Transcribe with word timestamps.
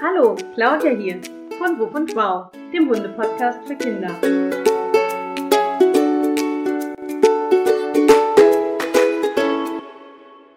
Hallo, 0.00 0.36
Claudia 0.54 0.90
hier 0.90 1.20
von 1.58 1.76
Wuff 1.76 1.92
und 1.92 2.14
Wow, 2.14 2.52
dem 2.72 2.88
Hunde-Podcast 2.88 3.66
für 3.66 3.74
Kinder. 3.74 4.14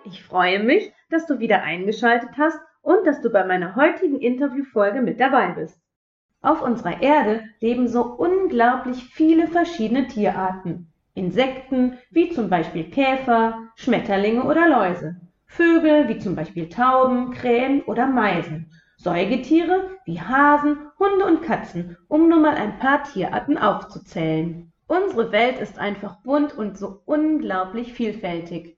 Ich 0.04 0.24
freue 0.24 0.62
mich, 0.62 0.94
dass 1.10 1.26
du 1.26 1.40
wieder 1.40 1.64
eingeschaltet 1.64 2.30
hast 2.38 2.60
und 2.84 3.08
dass 3.08 3.22
du 3.22 3.32
bei 3.32 3.44
meiner 3.44 3.76
heutigen 3.76 4.20
Interviewfolge 4.20 5.02
mit 5.02 5.20
dabei 5.20 5.48
bist. 5.54 5.82
Auf 6.44 6.62
unserer 6.62 7.02
Erde 7.02 7.42
leben 7.62 7.88
so 7.88 8.04
unglaublich 8.04 9.06
viele 9.06 9.48
verschiedene 9.48 10.06
Tierarten. 10.08 10.94
Insekten 11.16 11.98
wie 12.12 12.30
zum 12.30 12.48
Beispiel 12.48 12.92
Käfer, 12.92 13.58
Schmetterlinge 13.76 14.44
oder 14.44 14.70
Läuse. 14.70 15.16
Vögel 15.48 16.08
wie 16.10 16.20
zum 16.20 16.36
Beispiel 16.36 16.70
Tauben, 16.70 17.32
Krähen 17.32 17.82
oder 17.82 18.06
Meisen. 18.06 18.72
Säugetiere 19.04 19.98
wie 20.06 20.22
Hasen, 20.22 20.78
Hunde 21.00 21.26
und 21.26 21.42
Katzen, 21.42 21.98
um 22.08 22.30
nur 22.30 22.38
mal 22.38 22.54
ein 22.54 22.78
paar 22.78 23.02
Tierarten 23.02 23.58
aufzuzählen. 23.58 24.72
Unsere 24.86 25.32
Welt 25.32 25.60
ist 25.60 25.80
einfach 25.80 26.22
bunt 26.22 26.56
und 26.56 26.78
so 26.78 27.02
unglaublich 27.06 27.94
vielfältig. 27.94 28.78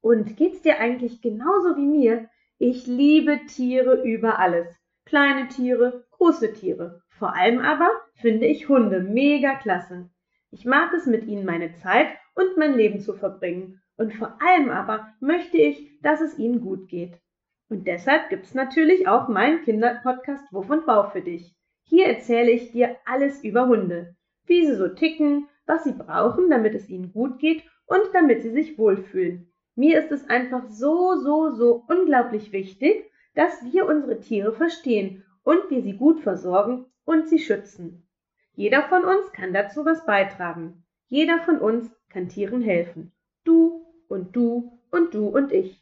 Und 0.00 0.36
geht's 0.36 0.62
dir 0.62 0.80
eigentlich 0.80 1.22
genauso 1.22 1.76
wie 1.76 1.86
mir? 1.86 2.28
Ich 2.58 2.88
liebe 2.88 3.38
Tiere 3.46 4.02
über 4.02 4.40
alles. 4.40 4.66
Kleine 5.04 5.46
Tiere, 5.46 6.06
große 6.10 6.54
Tiere. 6.54 7.00
Vor 7.10 7.36
allem 7.36 7.60
aber 7.60 7.88
finde 8.14 8.46
ich 8.46 8.68
Hunde 8.68 8.98
mega 8.98 9.54
klasse. 9.54 10.10
Ich 10.50 10.64
mag 10.64 10.92
es, 10.92 11.06
mit 11.06 11.24
ihnen 11.26 11.44
meine 11.44 11.72
Zeit 11.76 12.08
und 12.34 12.56
mein 12.56 12.74
Leben 12.74 12.98
zu 12.98 13.14
verbringen. 13.14 13.80
Und 13.96 14.12
vor 14.12 14.36
allem 14.42 14.70
aber 14.70 15.06
möchte 15.20 15.58
ich, 15.58 16.00
dass 16.00 16.20
es 16.20 16.36
ihnen 16.36 16.60
gut 16.60 16.88
geht. 16.88 17.20
Und 17.68 17.86
deshalb 17.86 18.28
gibt's 18.28 18.54
natürlich 18.54 19.08
auch 19.08 19.28
meinen 19.28 19.62
Kinderpodcast 19.62 20.52
Wuff 20.52 20.70
und 20.70 20.86
Bau 20.86 21.08
für 21.10 21.22
dich. 21.22 21.54
Hier 21.84 22.06
erzähle 22.06 22.50
ich 22.50 22.72
dir 22.72 22.96
alles 23.04 23.42
über 23.44 23.66
Hunde. 23.66 24.14
Wie 24.46 24.66
sie 24.66 24.74
so 24.74 24.88
ticken, 24.88 25.48
was 25.66 25.84
sie 25.84 25.92
brauchen, 25.92 26.50
damit 26.50 26.74
es 26.74 26.88
ihnen 26.88 27.12
gut 27.12 27.38
geht 27.38 27.62
und 27.86 28.02
damit 28.12 28.42
sie 28.42 28.50
sich 28.50 28.78
wohlfühlen. 28.78 29.52
Mir 29.74 29.98
ist 29.98 30.12
es 30.12 30.28
einfach 30.28 30.68
so, 30.68 31.16
so, 31.16 31.50
so 31.50 31.84
unglaublich 31.88 32.52
wichtig, 32.52 33.10
dass 33.34 33.64
wir 33.72 33.86
unsere 33.86 34.20
Tiere 34.20 34.52
verstehen 34.52 35.24
und 35.44 35.70
wir 35.70 35.82
sie 35.82 35.96
gut 35.96 36.20
versorgen 36.20 36.86
und 37.04 37.28
sie 37.28 37.38
schützen. 37.38 38.06
Jeder 38.54 38.82
von 38.82 39.04
uns 39.04 39.32
kann 39.32 39.52
dazu 39.52 39.84
was 39.84 40.04
beitragen. 40.04 40.84
Jeder 41.08 41.38
von 41.40 41.58
uns 41.58 41.90
kann 42.10 42.28
Tieren 42.28 42.60
helfen. 42.60 43.12
Du 43.44 43.86
und 44.08 44.36
du 44.36 44.78
und 44.90 45.14
du 45.14 45.28
und 45.28 45.52
ich. 45.52 45.81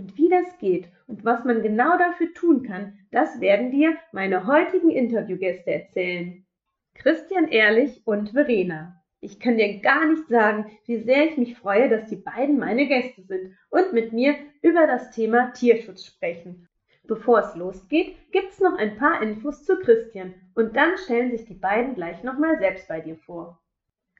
Und 0.00 0.16
wie 0.16 0.30
das 0.30 0.56
geht 0.56 0.88
und 1.08 1.26
was 1.26 1.44
man 1.44 1.62
genau 1.62 1.98
dafür 1.98 2.32
tun 2.32 2.62
kann, 2.62 2.98
das 3.10 3.38
werden 3.38 3.70
dir 3.70 3.98
meine 4.12 4.46
heutigen 4.46 4.88
Interviewgäste 4.88 5.70
erzählen. 5.70 6.46
Christian 6.94 7.48
Ehrlich 7.48 8.00
und 8.06 8.30
Verena. 8.30 8.98
Ich 9.20 9.40
kann 9.40 9.58
dir 9.58 9.78
gar 9.82 10.06
nicht 10.06 10.26
sagen, 10.28 10.70
wie 10.86 11.02
sehr 11.02 11.26
ich 11.26 11.36
mich 11.36 11.58
freue, 11.58 11.90
dass 11.90 12.08
die 12.08 12.16
beiden 12.16 12.58
meine 12.58 12.88
Gäste 12.88 13.24
sind 13.24 13.54
und 13.68 13.92
mit 13.92 14.14
mir 14.14 14.36
über 14.62 14.86
das 14.86 15.10
Thema 15.10 15.52
Tierschutz 15.52 16.06
sprechen. 16.06 16.66
Bevor 17.04 17.40
es 17.40 17.54
losgeht, 17.54 18.16
gibt's 18.32 18.58
noch 18.58 18.78
ein 18.78 18.96
paar 18.96 19.20
Infos 19.20 19.66
zu 19.66 19.78
Christian 19.80 20.32
und 20.54 20.76
dann 20.76 20.96
stellen 20.96 21.30
sich 21.30 21.44
die 21.44 21.52
beiden 21.52 21.94
gleich 21.94 22.22
nochmal 22.22 22.58
selbst 22.58 22.88
bei 22.88 23.02
dir 23.02 23.16
vor. 23.16 23.60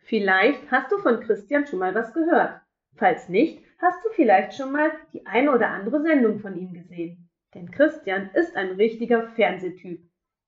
Vielleicht 0.03 0.71
hast 0.71 0.93
du 0.93 0.99
von 0.99 1.21
Christian 1.21 1.67
schon 1.67 1.79
mal 1.79 1.95
was 1.95 2.13
gehört. 2.13 2.61
Falls 2.97 3.31
nicht, 3.31 3.65
hast 3.81 4.05
du 4.05 4.11
vielleicht 4.11 4.55
schon 4.55 4.73
mal 4.73 4.91
die 5.13 5.27
eine 5.27 5.53
oder 5.53 5.71
andere 5.71 6.03
Sendung 6.03 6.41
von 6.41 6.57
ihm 6.57 6.73
gesehen. 6.73 7.29
Denn 7.55 7.71
Christian 7.71 8.31
ist 8.35 8.57
ein 8.57 8.73
richtiger 8.73 9.29
Fernsehtyp. 9.31 10.01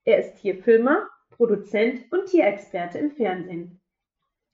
Er 0.05 0.19
ist 0.19 0.37
Tierfilmer, 0.37 1.09
Produzent 1.31 2.11
und 2.13 2.27
Tierexperte 2.27 2.99
im 2.99 3.11
Fernsehen. 3.11 3.81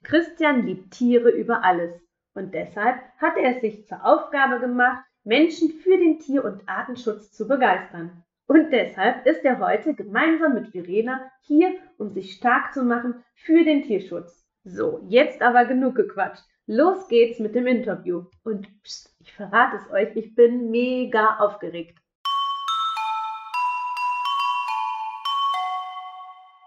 Christian 0.04 0.64
liebt 0.64 0.92
Tiere 0.92 1.30
über 1.30 1.64
alles 1.64 2.00
und 2.34 2.54
deshalb 2.54 3.00
hat 3.18 3.36
er 3.36 3.56
es 3.56 3.60
sich 3.60 3.86
zur 3.86 4.04
Aufgabe 4.04 4.60
gemacht, 4.60 5.04
Menschen 5.24 5.70
für 5.70 5.98
den 5.98 6.18
Tier- 6.20 6.44
und 6.44 6.68
Artenschutz 6.68 7.32
zu 7.32 7.48
begeistern. 7.48 8.24
Und 8.46 8.70
deshalb 8.70 9.26
ist 9.26 9.44
er 9.44 9.58
heute 9.58 9.94
gemeinsam 9.94 10.54
mit 10.54 10.68
Verena 10.68 11.30
hier, 11.42 11.74
um 11.98 12.10
sich 12.10 12.32
stark 12.32 12.72
zu 12.72 12.82
machen 12.82 13.22
für 13.34 13.64
den 13.64 13.82
Tierschutz. 13.82 14.46
So, 14.64 15.04
jetzt 15.08 15.42
aber 15.42 15.64
genug 15.66 15.96
gequatscht. 15.96 16.44
Los 16.70 17.08
geht's 17.08 17.38
mit 17.38 17.54
dem 17.54 17.66
Interview. 17.66 18.26
Und 18.44 18.68
pst, 18.82 19.16
ich 19.20 19.32
verrate 19.32 19.78
es 19.78 19.90
euch, 19.90 20.14
ich 20.16 20.34
bin 20.34 20.70
mega 20.70 21.38
aufgeregt. 21.38 21.98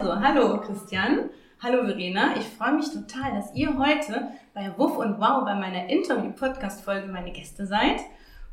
Also, 0.00 0.20
hallo 0.20 0.60
Christian. 0.62 1.30
Hallo 1.62 1.84
Verena, 1.84 2.36
ich 2.36 2.42
freue 2.42 2.72
mich 2.72 2.90
total, 2.90 3.32
dass 3.34 3.54
ihr 3.54 3.78
heute 3.78 4.32
bei 4.52 4.76
Wuff 4.76 4.96
und 4.96 5.20
Wow 5.20 5.44
bei 5.44 5.54
meiner 5.54 5.88
Interview-Podcast-Folge 5.88 7.06
meine 7.06 7.30
Gäste 7.30 7.64
seid. 7.64 8.00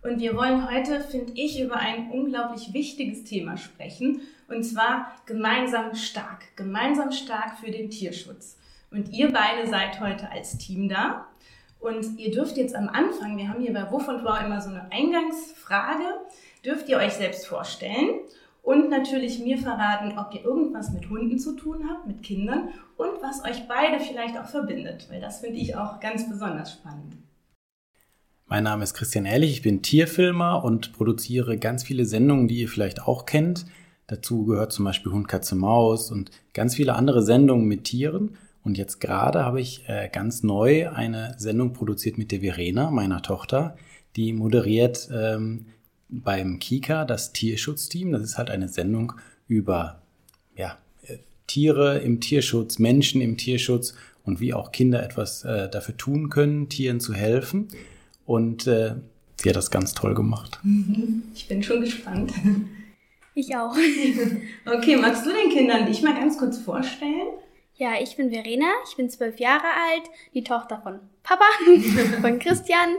Und 0.03 0.19
wir 0.19 0.37
wollen 0.37 0.69
heute, 0.71 1.01
finde 1.01 1.33
ich, 1.33 1.59
über 1.59 1.77
ein 1.77 2.11
unglaublich 2.11 2.73
wichtiges 2.73 3.23
Thema 3.23 3.57
sprechen. 3.57 4.21
Und 4.49 4.61
zwar 4.66 5.16
gemeinsam 5.25 5.95
stark. 5.95 6.55
Gemeinsam 6.55 7.11
stark 7.11 7.57
für 7.57 7.71
den 7.71 7.89
Tierschutz. 7.89 8.59
Und 8.91 9.09
ihr 9.09 9.33
beide 9.33 9.67
seid 9.67 9.99
heute 9.99 10.31
als 10.31 10.59
Team 10.59 10.87
da. 10.89 11.28
Und 11.79 12.19
ihr 12.19 12.31
dürft 12.31 12.57
jetzt 12.57 12.75
am 12.75 12.90
Anfang, 12.90 13.38
wir 13.38 13.47
haben 13.47 13.62
hier 13.62 13.73
bei 13.73 13.90
Wuff 13.90 14.07
und 14.07 14.23
Wow 14.23 14.41
immer 14.45 14.62
so 14.62 14.69
eine 14.69 14.91
Eingangsfrage, 14.91 16.03
dürft 16.66 16.90
ihr 16.90 16.97
euch 16.97 17.13
selbst 17.13 17.47
vorstellen 17.47 18.09
und 18.62 18.90
natürlich 18.90 19.40
mir 19.40 19.57
verraten, 19.57 20.17
ob 20.17 20.34
ihr 20.34 20.44
irgendwas 20.44 20.91
mit 20.91 21.09
Hunden 21.09 21.40
zu 21.40 21.56
tun 21.56 21.90
habt, 21.90 22.06
mit 22.06 22.22
Kindern 22.22 22.69
und 22.97 23.22
was 23.22 23.45
euch 23.45 23.67
beide 23.69 24.03
vielleicht 24.03 24.38
auch 24.38 24.47
verbindet, 24.47 25.07
weil 25.09 25.22
das 25.22 25.40
finde 25.40 25.57
ich 25.57 25.78
auch 25.78 26.01
ganz 26.01 26.29
besonders 26.29 26.73
spannend. 26.73 27.16
Mein 28.46 28.63
Name 28.63 28.84
ist 28.84 28.96
Christian 28.96 29.25
Ehrlich, 29.25 29.51
ich 29.51 29.61
bin 29.61 29.81
Tierfilmer 29.81 30.63
und 30.63 30.91
produziere 30.94 31.57
ganz 31.57 31.84
viele 31.84 32.06
Sendungen, 32.06 32.47
die 32.47 32.61
ihr 32.61 32.67
vielleicht 32.67 33.01
auch 33.03 33.25
kennt. 33.25 33.66
Dazu 34.07 34.44
gehört 34.46 34.73
zum 34.73 34.85
Beispiel 34.85 35.11
Hund, 35.11 35.28
Katze, 35.28 35.56
Maus 35.56 36.11
und 36.11 36.31
ganz 36.53 36.75
viele 36.75 36.96
andere 36.96 37.22
Sendungen 37.22 37.67
mit 37.67 37.85
Tieren. 37.85 38.38
Und 38.64 38.78
jetzt 38.78 39.00
gerade 39.00 39.46
habe 39.46 39.62
ich 39.62 39.88
äh, 39.88 40.09
ganz 40.12 40.44
neu 40.44 40.90
eine 40.90 41.36
Sendung 41.38 41.74
produziert 41.74 42.18
mit 42.18 42.31
der 42.31 42.42
Verena, 42.42 42.92
meiner 42.92 43.22
Tochter, 43.22 43.78
die 44.16 44.34
moderiert 44.34 45.09
ähm, 45.14 45.68
beim 46.09 46.59
Kika 46.59 47.06
das 47.06 47.31
Tierschutzteam. 47.31 48.12
Das 48.12 48.24
ist 48.24 48.38
halt 48.38 48.50
eine 48.50 48.68
Sendung 48.68 49.14
über 49.47 50.02
ja, 50.56 50.78
äh, 51.08 51.18
Tiere 51.47 52.00
im 52.00 52.20
Tierschutz, 52.20 52.80
Menschen 52.80 53.22
im 53.22 53.38
Tierschutz 53.38 53.96
und 54.24 54.40
wie 54.40 54.53
auch 54.53 54.72
Kinder 54.72 55.03
etwas 55.03 55.44
äh, 55.44 55.70
dafür 55.70 55.96
tun 55.96 56.30
können, 56.30 56.70
Tieren 56.70 57.00
zu 57.00 57.14
helfen. 57.14 57.70
Und 58.26 58.68
äh, 58.68 58.96
sie 59.38 59.50
hat 59.50 59.56
das 59.56 59.72
ganz 59.72 59.94
toll 59.94 60.14
gemacht. 60.14 60.59
Ich 61.34 61.47
bin 61.47 61.64
schon 61.64 61.81
gespannt. 61.81 62.34
Ich 63.36 63.56
auch. 63.56 63.76
Okay, 64.66 64.97
magst 64.97 65.26
du 65.26 65.31
den 65.31 65.50
Kindern 65.50 65.86
dich 65.88 66.02
mal 66.02 66.14
ganz 66.14 66.38
kurz 66.38 66.59
vorstellen? 66.59 67.30
Ja, 67.79 67.91
ich 67.97 68.17
bin 68.17 68.29
Verena, 68.29 68.67
ich 68.90 68.97
bin 68.97 69.09
zwölf 69.09 69.40
Jahre 69.40 69.63
alt, 69.63 70.03
die 70.34 70.44
Tochter 70.44 70.81
von 70.84 71.00
Papa, 71.23 71.45
von 72.22 72.38
Christian. 72.38 72.90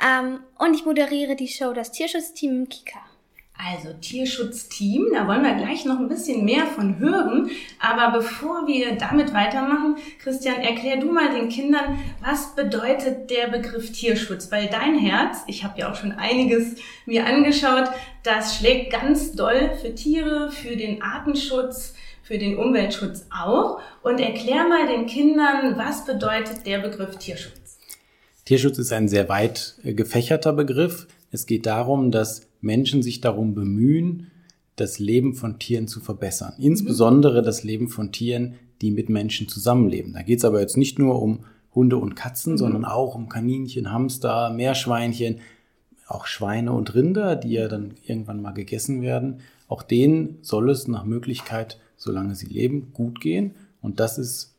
Ähm, 0.00 0.38
und 0.56 0.74
ich 0.74 0.84
moderiere 0.84 1.34
die 1.34 1.48
Show 1.48 1.72
Das 1.72 1.90
Tierschutzteam 1.90 2.60
im 2.60 2.68
Kika. 2.68 3.00
Also 3.58 3.92
Tierschutzteam, 3.92 5.08
da 5.12 5.26
wollen 5.26 5.42
wir 5.42 5.54
gleich 5.54 5.84
noch 5.84 5.98
ein 5.98 6.08
bisschen 6.08 6.44
mehr 6.44 6.64
von 6.66 7.00
hören. 7.00 7.50
Aber 7.80 8.16
bevor 8.16 8.68
wir 8.68 8.92
damit 8.92 9.34
weitermachen, 9.34 9.96
Christian, 10.22 10.60
erklär 10.60 10.98
du 10.98 11.10
mal 11.10 11.32
den 11.32 11.48
Kindern, 11.48 11.98
was 12.24 12.54
bedeutet 12.54 13.30
der 13.30 13.48
Begriff 13.48 13.90
Tierschutz? 13.90 14.52
Weil 14.52 14.68
dein 14.68 14.96
Herz, 14.96 15.42
ich 15.48 15.64
habe 15.64 15.80
ja 15.80 15.90
auch 15.90 15.96
schon 15.96 16.12
einiges 16.12 16.76
mir 17.04 17.26
angeschaut, 17.26 17.90
das 18.22 18.56
schlägt 18.56 18.92
ganz 18.92 19.32
doll 19.32 19.72
für 19.82 19.92
Tiere, 19.92 20.52
für 20.52 20.76
den 20.76 21.02
Artenschutz, 21.02 21.94
für 22.30 22.38
den 22.38 22.58
Umweltschutz 22.58 23.26
auch. 23.36 23.80
Und 24.04 24.20
erklär 24.20 24.68
mal 24.68 24.86
den 24.86 25.06
Kindern, 25.06 25.76
was 25.76 26.04
bedeutet 26.04 26.64
der 26.64 26.78
Begriff 26.78 27.16
Tierschutz? 27.16 27.78
Tierschutz 28.44 28.78
ist 28.78 28.92
ein 28.92 29.08
sehr 29.08 29.28
weit 29.28 29.74
äh, 29.82 29.94
gefächerter 29.94 30.52
Begriff. 30.52 31.08
Es 31.32 31.46
geht 31.46 31.66
darum, 31.66 32.12
dass 32.12 32.46
Menschen 32.60 33.02
sich 33.02 33.20
darum 33.20 33.56
bemühen, 33.56 34.30
das 34.76 35.00
Leben 35.00 35.34
von 35.34 35.58
Tieren 35.58 35.88
zu 35.88 35.98
verbessern. 35.98 36.52
Insbesondere 36.60 37.42
das 37.42 37.64
Leben 37.64 37.88
von 37.88 38.12
Tieren, 38.12 38.54
die 38.80 38.92
mit 38.92 39.08
Menschen 39.08 39.48
zusammenleben. 39.48 40.12
Da 40.12 40.22
geht 40.22 40.38
es 40.38 40.44
aber 40.44 40.60
jetzt 40.60 40.76
nicht 40.76 41.00
nur 41.00 41.20
um 41.20 41.40
Hunde 41.74 41.96
und 41.96 42.14
Katzen, 42.14 42.52
mhm. 42.52 42.58
sondern 42.58 42.84
auch 42.84 43.16
um 43.16 43.28
Kaninchen, 43.28 43.90
Hamster, 43.90 44.50
Meerschweinchen, 44.50 45.40
auch 46.06 46.26
Schweine 46.26 46.74
und 46.74 46.94
Rinder, 46.94 47.34
die 47.34 47.54
ja 47.54 47.66
dann 47.66 47.94
irgendwann 48.06 48.40
mal 48.40 48.52
gegessen 48.52 49.02
werden. 49.02 49.40
Auch 49.66 49.82
denen 49.82 50.38
soll 50.42 50.70
es 50.70 50.86
nach 50.86 51.04
Möglichkeit, 51.04 51.80
solange 52.00 52.34
sie 52.34 52.46
leben, 52.46 52.92
gut 52.92 53.20
gehen. 53.20 53.54
Und 53.82 54.00
das 54.00 54.18
ist 54.18 54.54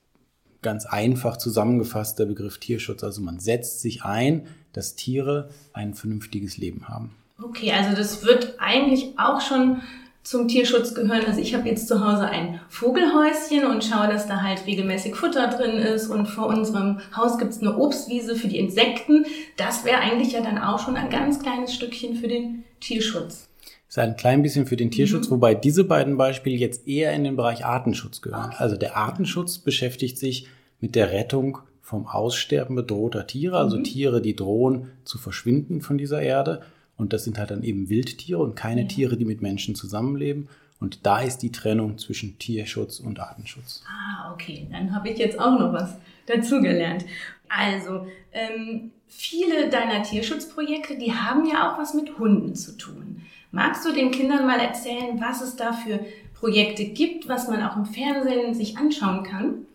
ganz 0.61 0.85
einfach 0.85 1.37
zusammengefasst 1.37 2.19
der 2.19 2.25
Begriff 2.25 2.59
Tierschutz. 2.59 3.03
Also 3.03 3.21
man 3.21 3.39
setzt 3.39 3.81
sich 3.81 4.03
ein, 4.03 4.47
dass 4.73 4.95
Tiere 4.95 5.49
ein 5.73 5.95
vernünftiges 5.95 6.57
Leben 6.57 6.87
haben. 6.87 7.15
Okay, 7.43 7.71
also 7.71 7.95
das 7.97 8.23
wird 8.23 8.55
eigentlich 8.59 9.17
auch 9.17 9.41
schon 9.41 9.81
zum 10.23 10.47
Tierschutz 10.47 10.93
gehören. 10.93 11.25
Also 11.25 11.41
ich 11.41 11.55
habe 11.55 11.67
jetzt 11.67 11.87
zu 11.87 12.05
Hause 12.05 12.27
ein 12.27 12.59
Vogelhäuschen 12.69 13.65
und 13.65 13.83
schaue, 13.83 14.07
dass 14.07 14.27
da 14.27 14.43
halt 14.43 14.67
regelmäßig 14.67 15.15
Futter 15.15 15.47
drin 15.47 15.77
ist. 15.77 16.09
Und 16.09 16.27
vor 16.27 16.45
unserem 16.45 16.99
Haus 17.17 17.39
gibt 17.39 17.51
es 17.51 17.61
eine 17.61 17.75
Obstwiese 17.75 18.35
für 18.35 18.47
die 18.47 18.59
Insekten. 18.59 19.25
Das 19.57 19.83
wäre 19.83 19.97
eigentlich 19.97 20.33
ja 20.33 20.41
dann 20.41 20.59
auch 20.59 20.77
schon 20.77 20.95
ein 20.95 21.09
ganz 21.09 21.39
kleines 21.39 21.73
Stückchen 21.73 22.15
für 22.15 22.27
den 22.27 22.63
Tierschutz. 22.79 23.47
Ist 23.91 23.99
ein 23.99 24.15
klein 24.15 24.41
bisschen 24.41 24.67
für 24.67 24.77
den 24.77 24.89
Tierschutz, 24.89 25.27
mhm. 25.27 25.31
wobei 25.31 25.53
diese 25.53 25.83
beiden 25.83 26.15
Beispiele 26.15 26.55
jetzt 26.55 26.87
eher 26.87 27.11
in 27.11 27.25
den 27.25 27.35
Bereich 27.35 27.65
Artenschutz 27.65 28.21
gehören. 28.21 28.53
Also 28.57 28.77
der 28.77 28.95
Artenschutz 28.95 29.57
beschäftigt 29.57 30.17
sich 30.17 30.47
mit 30.79 30.95
der 30.95 31.11
Rettung 31.11 31.57
vom 31.81 32.07
Aussterben 32.07 32.77
bedrohter 32.77 33.27
Tiere, 33.27 33.57
also 33.57 33.77
mhm. 33.77 33.83
Tiere, 33.83 34.21
die 34.21 34.33
drohen 34.33 34.91
zu 35.03 35.17
verschwinden 35.17 35.81
von 35.81 35.97
dieser 35.97 36.21
Erde. 36.21 36.61
Und 36.95 37.11
das 37.11 37.25
sind 37.25 37.37
halt 37.37 37.51
dann 37.51 37.63
eben 37.63 37.89
Wildtiere 37.89 38.39
und 38.39 38.55
keine 38.55 38.83
ja. 38.83 38.87
Tiere, 38.87 39.17
die 39.17 39.25
mit 39.25 39.41
Menschen 39.41 39.75
zusammenleben. 39.75 40.47
Und 40.79 41.05
da 41.05 41.19
ist 41.19 41.39
die 41.39 41.51
Trennung 41.51 41.97
zwischen 41.97 42.39
Tierschutz 42.39 43.01
und 43.01 43.19
Artenschutz. 43.19 43.83
Ah, 43.89 44.31
okay. 44.31 44.67
Dann 44.71 44.95
habe 44.95 45.09
ich 45.09 45.17
jetzt 45.17 45.37
auch 45.37 45.59
noch 45.59 45.73
was 45.73 45.97
dazugelernt. 46.27 47.03
Also, 47.49 48.07
ähm, 48.31 48.91
viele 49.07 49.69
deiner 49.69 50.01
Tierschutzprojekte, 50.03 50.97
die 50.97 51.11
haben 51.11 51.45
ja 51.45 51.69
auch 51.69 51.77
was 51.77 51.93
mit 51.93 52.17
Hunden 52.17 52.55
zu 52.55 52.77
tun. 52.77 53.21
Magst 53.51 53.85
du 53.85 53.93
den 53.93 54.11
Kindern 54.11 54.45
mal 54.47 54.59
erzählen, 54.59 55.19
was 55.19 55.41
es 55.41 55.57
da 55.57 55.73
für 55.73 55.99
Projekte 56.33 56.85
gibt, 56.85 57.27
was 57.27 57.49
man 57.49 57.61
auch 57.61 57.75
im 57.75 57.85
Fernsehen 57.85 58.53
sich 58.53 58.77
anschauen 58.77 59.23
kann? 59.23 59.65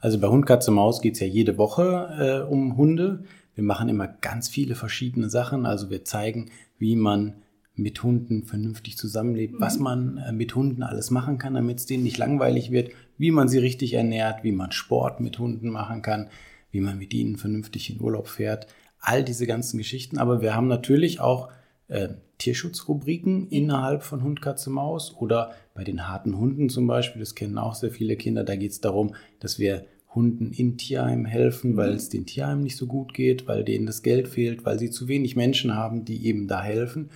Also 0.00 0.20
bei 0.20 0.28
Hund, 0.28 0.44
Katze, 0.44 0.70
Maus 0.70 1.00
geht 1.00 1.14
es 1.14 1.20
ja 1.20 1.26
jede 1.26 1.56
Woche 1.56 2.44
äh, 2.46 2.50
um 2.50 2.76
Hunde. 2.76 3.24
Wir 3.54 3.64
machen 3.64 3.88
immer 3.88 4.06
ganz 4.06 4.48
viele 4.48 4.74
verschiedene 4.74 5.30
Sachen. 5.30 5.64
Also 5.64 5.88
wir 5.88 6.04
zeigen, 6.04 6.50
wie 6.78 6.96
man 6.96 7.36
mit 7.74 8.02
Hunden 8.02 8.44
vernünftig 8.44 8.98
zusammenlebt, 8.98 9.54
mhm. 9.54 9.60
was 9.60 9.78
man 9.78 10.18
äh, 10.18 10.32
mit 10.32 10.54
Hunden 10.54 10.82
alles 10.82 11.10
machen 11.10 11.38
kann, 11.38 11.54
damit 11.54 11.78
es 11.78 11.86
denen 11.86 12.04
nicht 12.04 12.18
langweilig 12.18 12.70
wird, 12.70 12.90
wie 13.16 13.30
man 13.30 13.48
sie 13.48 13.58
richtig 13.58 13.94
ernährt, 13.94 14.44
wie 14.44 14.52
man 14.52 14.70
Sport 14.70 15.20
mit 15.20 15.38
Hunden 15.38 15.70
machen 15.70 16.02
kann, 16.02 16.28
wie 16.70 16.80
man 16.80 16.98
mit 16.98 17.14
ihnen 17.14 17.36
vernünftig 17.36 17.90
in 17.90 18.00
Urlaub 18.00 18.28
fährt. 18.28 18.66
All 19.00 19.24
diese 19.24 19.46
ganzen 19.46 19.78
Geschichten. 19.78 20.18
Aber 20.18 20.42
wir 20.42 20.54
haben 20.54 20.68
natürlich 20.68 21.20
auch 21.20 21.48
äh, 21.88 22.08
Tierschutzrubriken 22.38 23.48
innerhalb 23.48 24.02
von 24.02 24.22
Hund, 24.22 24.42
Katze, 24.42 24.70
Maus 24.70 25.14
oder 25.16 25.52
bei 25.74 25.84
den 25.84 26.08
harten 26.08 26.38
Hunden 26.38 26.68
zum 26.68 26.86
Beispiel. 26.86 27.20
Das 27.20 27.34
kennen 27.34 27.58
auch 27.58 27.74
sehr 27.74 27.90
viele 27.90 28.16
Kinder. 28.16 28.44
Da 28.44 28.56
geht 28.56 28.72
es 28.72 28.80
darum, 28.80 29.14
dass 29.40 29.58
wir 29.58 29.86
Hunden 30.14 30.52
in 30.52 30.78
Tierheimen 30.78 31.24
helfen, 31.24 31.76
weil 31.76 31.90
mhm. 31.90 31.96
es 31.96 32.08
den 32.08 32.26
Tierheimen 32.26 32.62
nicht 32.62 32.76
so 32.76 32.86
gut 32.86 33.14
geht, 33.14 33.48
weil 33.48 33.64
denen 33.64 33.86
das 33.86 34.02
Geld 34.02 34.28
fehlt, 34.28 34.64
weil 34.64 34.78
sie 34.78 34.90
zu 34.90 35.08
wenig 35.08 35.36
Menschen 35.36 35.74
haben, 35.74 36.04
die 36.04 36.26
eben 36.26 36.48
da 36.48 36.62
helfen. 36.62 37.10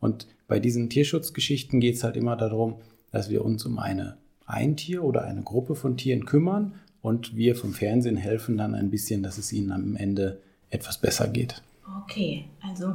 Und 0.00 0.26
bei 0.48 0.58
diesen 0.58 0.90
Tierschutzgeschichten 0.90 1.80
geht 1.80 1.94
es 1.94 2.04
halt 2.04 2.16
immer 2.16 2.36
darum, 2.36 2.76
dass 3.10 3.30
wir 3.30 3.44
uns 3.44 3.64
um 3.64 3.78
eine 3.78 4.16
ein 4.46 4.76
Tier 4.76 5.02
oder 5.02 5.24
eine 5.24 5.42
Gruppe 5.42 5.74
von 5.74 5.96
Tieren 5.96 6.26
kümmern 6.26 6.74
und 7.00 7.36
wir 7.36 7.56
vom 7.56 7.72
Fernsehen 7.72 8.16
helfen 8.16 8.58
dann 8.58 8.74
ein 8.74 8.90
bisschen, 8.90 9.22
dass 9.22 9.38
es 9.38 9.52
ihnen 9.52 9.72
am 9.72 9.96
Ende 9.96 10.40
etwas 10.68 10.98
besser 10.98 11.28
geht. 11.28 11.62
Okay, 12.04 12.44
also 12.60 12.94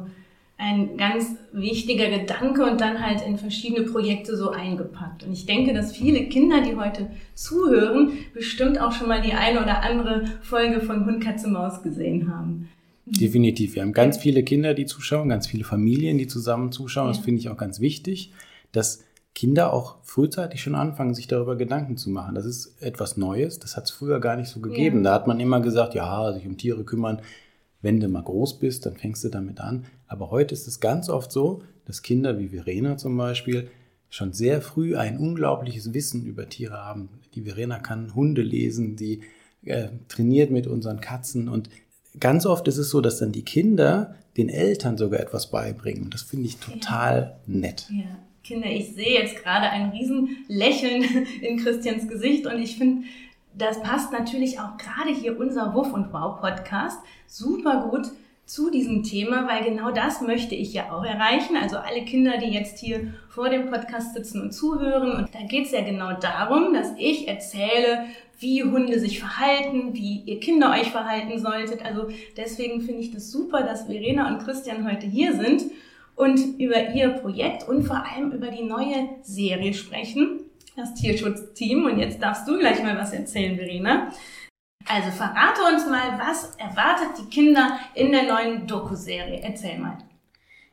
ein 0.57 0.97
ganz 0.97 1.35
wichtiger 1.53 2.09
Gedanke 2.09 2.65
und 2.65 2.81
dann 2.81 3.05
halt 3.05 3.21
in 3.21 3.37
verschiedene 3.37 3.83
Projekte 3.83 4.35
so 4.35 4.49
eingepackt. 4.49 5.23
Und 5.23 5.31
ich 5.31 5.45
denke, 5.45 5.73
dass 5.73 5.95
viele 5.95 6.25
Kinder, 6.25 6.61
die 6.61 6.75
heute 6.75 7.07
zuhören, 7.35 8.13
bestimmt 8.33 8.81
auch 8.81 8.91
schon 8.91 9.07
mal 9.07 9.21
die 9.21 9.33
eine 9.33 9.61
oder 9.61 9.83
andere 9.83 10.25
Folge 10.41 10.81
von 10.81 11.05
Hund, 11.05 11.23
Katze, 11.23 11.47
Maus 11.47 11.83
gesehen 11.83 12.33
haben. 12.33 12.69
Definitiv. 13.05 13.75
Wir 13.75 13.83
haben 13.83 13.93
ganz 13.93 14.17
viele 14.17 14.43
Kinder, 14.43 14.73
die 14.73 14.85
zuschauen, 14.85 15.29
ganz 15.29 15.47
viele 15.47 15.63
Familien, 15.63 16.17
die 16.17 16.27
zusammen 16.27 16.71
zuschauen. 16.71 17.07
Ja. 17.07 17.13
Das 17.13 17.23
finde 17.23 17.39
ich 17.39 17.49
auch 17.49 17.57
ganz 17.57 17.79
wichtig, 17.79 18.33
dass 18.71 19.03
Kinder 19.33 19.71
auch 19.71 19.97
frühzeitig 20.01 20.61
schon 20.61 20.73
anfangen, 20.73 21.13
sich 21.13 21.27
darüber 21.27 21.55
Gedanken 21.55 21.95
zu 21.95 22.09
machen. 22.09 22.33
Das 22.33 22.45
ist 22.45 22.81
etwas 22.81 23.15
Neues. 23.15 23.59
Das 23.59 23.77
hat 23.77 23.85
es 23.85 23.91
früher 23.91 24.19
gar 24.19 24.35
nicht 24.35 24.49
so 24.49 24.59
gegeben. 24.59 24.97
Ja. 24.97 25.03
Da 25.03 25.13
hat 25.13 25.27
man 25.27 25.39
immer 25.39 25.61
gesagt, 25.61 25.93
ja, 25.93 26.33
sich 26.33 26.47
um 26.47 26.57
Tiere 26.57 26.83
kümmern, 26.83 27.21
wenn 27.81 27.99
du 27.99 28.07
mal 28.07 28.23
groß 28.23 28.59
bist, 28.59 28.85
dann 28.85 28.95
fängst 28.95 29.23
du 29.23 29.29
damit 29.29 29.59
an. 29.59 29.85
Aber 30.07 30.31
heute 30.31 30.53
ist 30.53 30.67
es 30.67 30.79
ganz 30.79 31.09
oft 31.09 31.31
so, 31.31 31.61
dass 31.85 32.01
Kinder 32.01 32.39
wie 32.39 32.49
Verena 32.49 32.97
zum 32.97 33.15
Beispiel 33.17 33.69
schon 34.09 34.33
sehr 34.33 34.61
früh 34.61 34.95
ein 34.95 35.17
unglaubliches 35.17 35.93
Wissen 35.93 36.25
über 36.25 36.49
Tiere 36.49 36.77
haben. 36.77 37.09
Die 37.35 37.41
Verena 37.41 37.79
kann 37.79 38.15
Hunde 38.15 38.41
lesen, 38.41 38.95
die 38.95 39.21
äh, 39.65 39.89
trainiert 40.07 40.49
mit 40.49 40.65
unseren 40.65 41.01
Katzen 41.01 41.49
und 41.49 41.69
ganz 42.19 42.45
oft 42.45 42.67
ist 42.67 42.77
es 42.77 42.89
so, 42.89 43.01
dass 43.01 43.19
dann 43.19 43.31
die 43.31 43.43
Kinder 43.43 44.15
den 44.37 44.49
Eltern 44.49 44.97
sogar 44.97 45.19
etwas 45.19 45.51
beibringen. 45.51 46.03
Und 46.03 46.13
das 46.13 46.21
finde 46.21 46.47
ich 46.47 46.57
total 46.57 47.39
ja. 47.47 47.53
nett. 47.53 47.87
Ja. 47.91 48.19
Kinder, 48.43 48.67
ich 48.67 48.93
sehe 48.93 49.19
jetzt 49.19 49.43
gerade 49.43 49.69
ein 49.69 49.89
Riesenlächeln 49.89 51.03
in 51.41 51.57
Christians 51.57 52.07
Gesicht 52.07 52.45
und 52.47 52.61
ich 52.61 52.77
finde, 52.77 53.05
das 53.57 53.81
passt 53.81 54.11
natürlich 54.11 54.59
auch 54.59 54.77
gerade 54.77 55.09
hier 55.09 55.39
unser 55.39 55.73
Wuff 55.73 55.91
und 55.93 56.13
Wow 56.13 56.39
Podcast 56.39 56.99
super 57.25 57.87
gut 57.89 58.07
zu 58.45 58.69
diesem 58.71 59.03
Thema, 59.03 59.47
weil 59.47 59.65
genau 59.65 59.91
das 59.91 60.21
möchte 60.21 60.55
ich 60.55 60.73
ja 60.73 60.91
auch 60.93 61.03
erreichen. 61.03 61.57
Also 61.57 61.77
alle 61.77 62.05
Kinder, 62.05 62.37
die 62.37 62.47
jetzt 62.47 62.79
hier 62.79 63.13
vor 63.27 63.49
dem 63.49 63.69
Podcast 63.69 64.13
sitzen 64.13 64.41
und 64.41 64.53
zuhören. 64.53 65.11
Und 65.11 65.35
da 65.35 65.39
geht 65.45 65.65
es 65.65 65.71
ja 65.71 65.81
genau 65.81 66.13
darum, 66.13 66.73
dass 66.73 66.93
ich 66.97 67.27
erzähle, 67.27 68.05
wie 68.39 68.63
Hunde 68.63 68.99
sich 68.99 69.19
verhalten, 69.19 69.93
wie 69.93 70.21
ihr 70.25 70.39
Kinder 70.39 70.71
euch 70.71 70.91
verhalten 70.91 71.39
solltet. 71.39 71.83
Also 71.83 72.07
deswegen 72.37 72.81
finde 72.81 73.01
ich 73.01 73.11
das 73.11 73.31
super, 73.31 73.63
dass 73.63 73.87
Verena 73.87 74.29
und 74.29 74.43
Christian 74.45 74.89
heute 74.89 75.07
hier 75.07 75.35
sind 75.35 75.63
und 76.15 76.39
über 76.57 76.93
ihr 76.93 77.09
Projekt 77.09 77.67
und 77.67 77.83
vor 77.83 78.03
allem 78.05 78.31
über 78.31 78.47
die 78.47 78.63
neue 78.63 79.09
Serie 79.23 79.73
sprechen 79.73 80.46
das 80.77 80.93
Tierschutzteam. 80.93 81.85
Und 81.85 81.99
jetzt 81.99 82.21
darfst 82.21 82.47
du 82.47 82.57
gleich 82.57 82.81
mal 82.81 82.97
was 82.97 83.11
erzählen, 83.11 83.57
Verena. 83.57 84.13
Also 84.85 85.11
verrate 85.11 85.61
uns 85.73 85.85
mal, 85.85 86.17
was 86.17 86.55
erwartet 86.55 87.17
die 87.19 87.29
Kinder 87.29 87.77
in 87.93 88.11
der 88.13 88.23
neuen 88.23 88.67
Doku-Serie? 88.67 89.41
Erzähl 89.43 89.77
mal. 89.77 89.97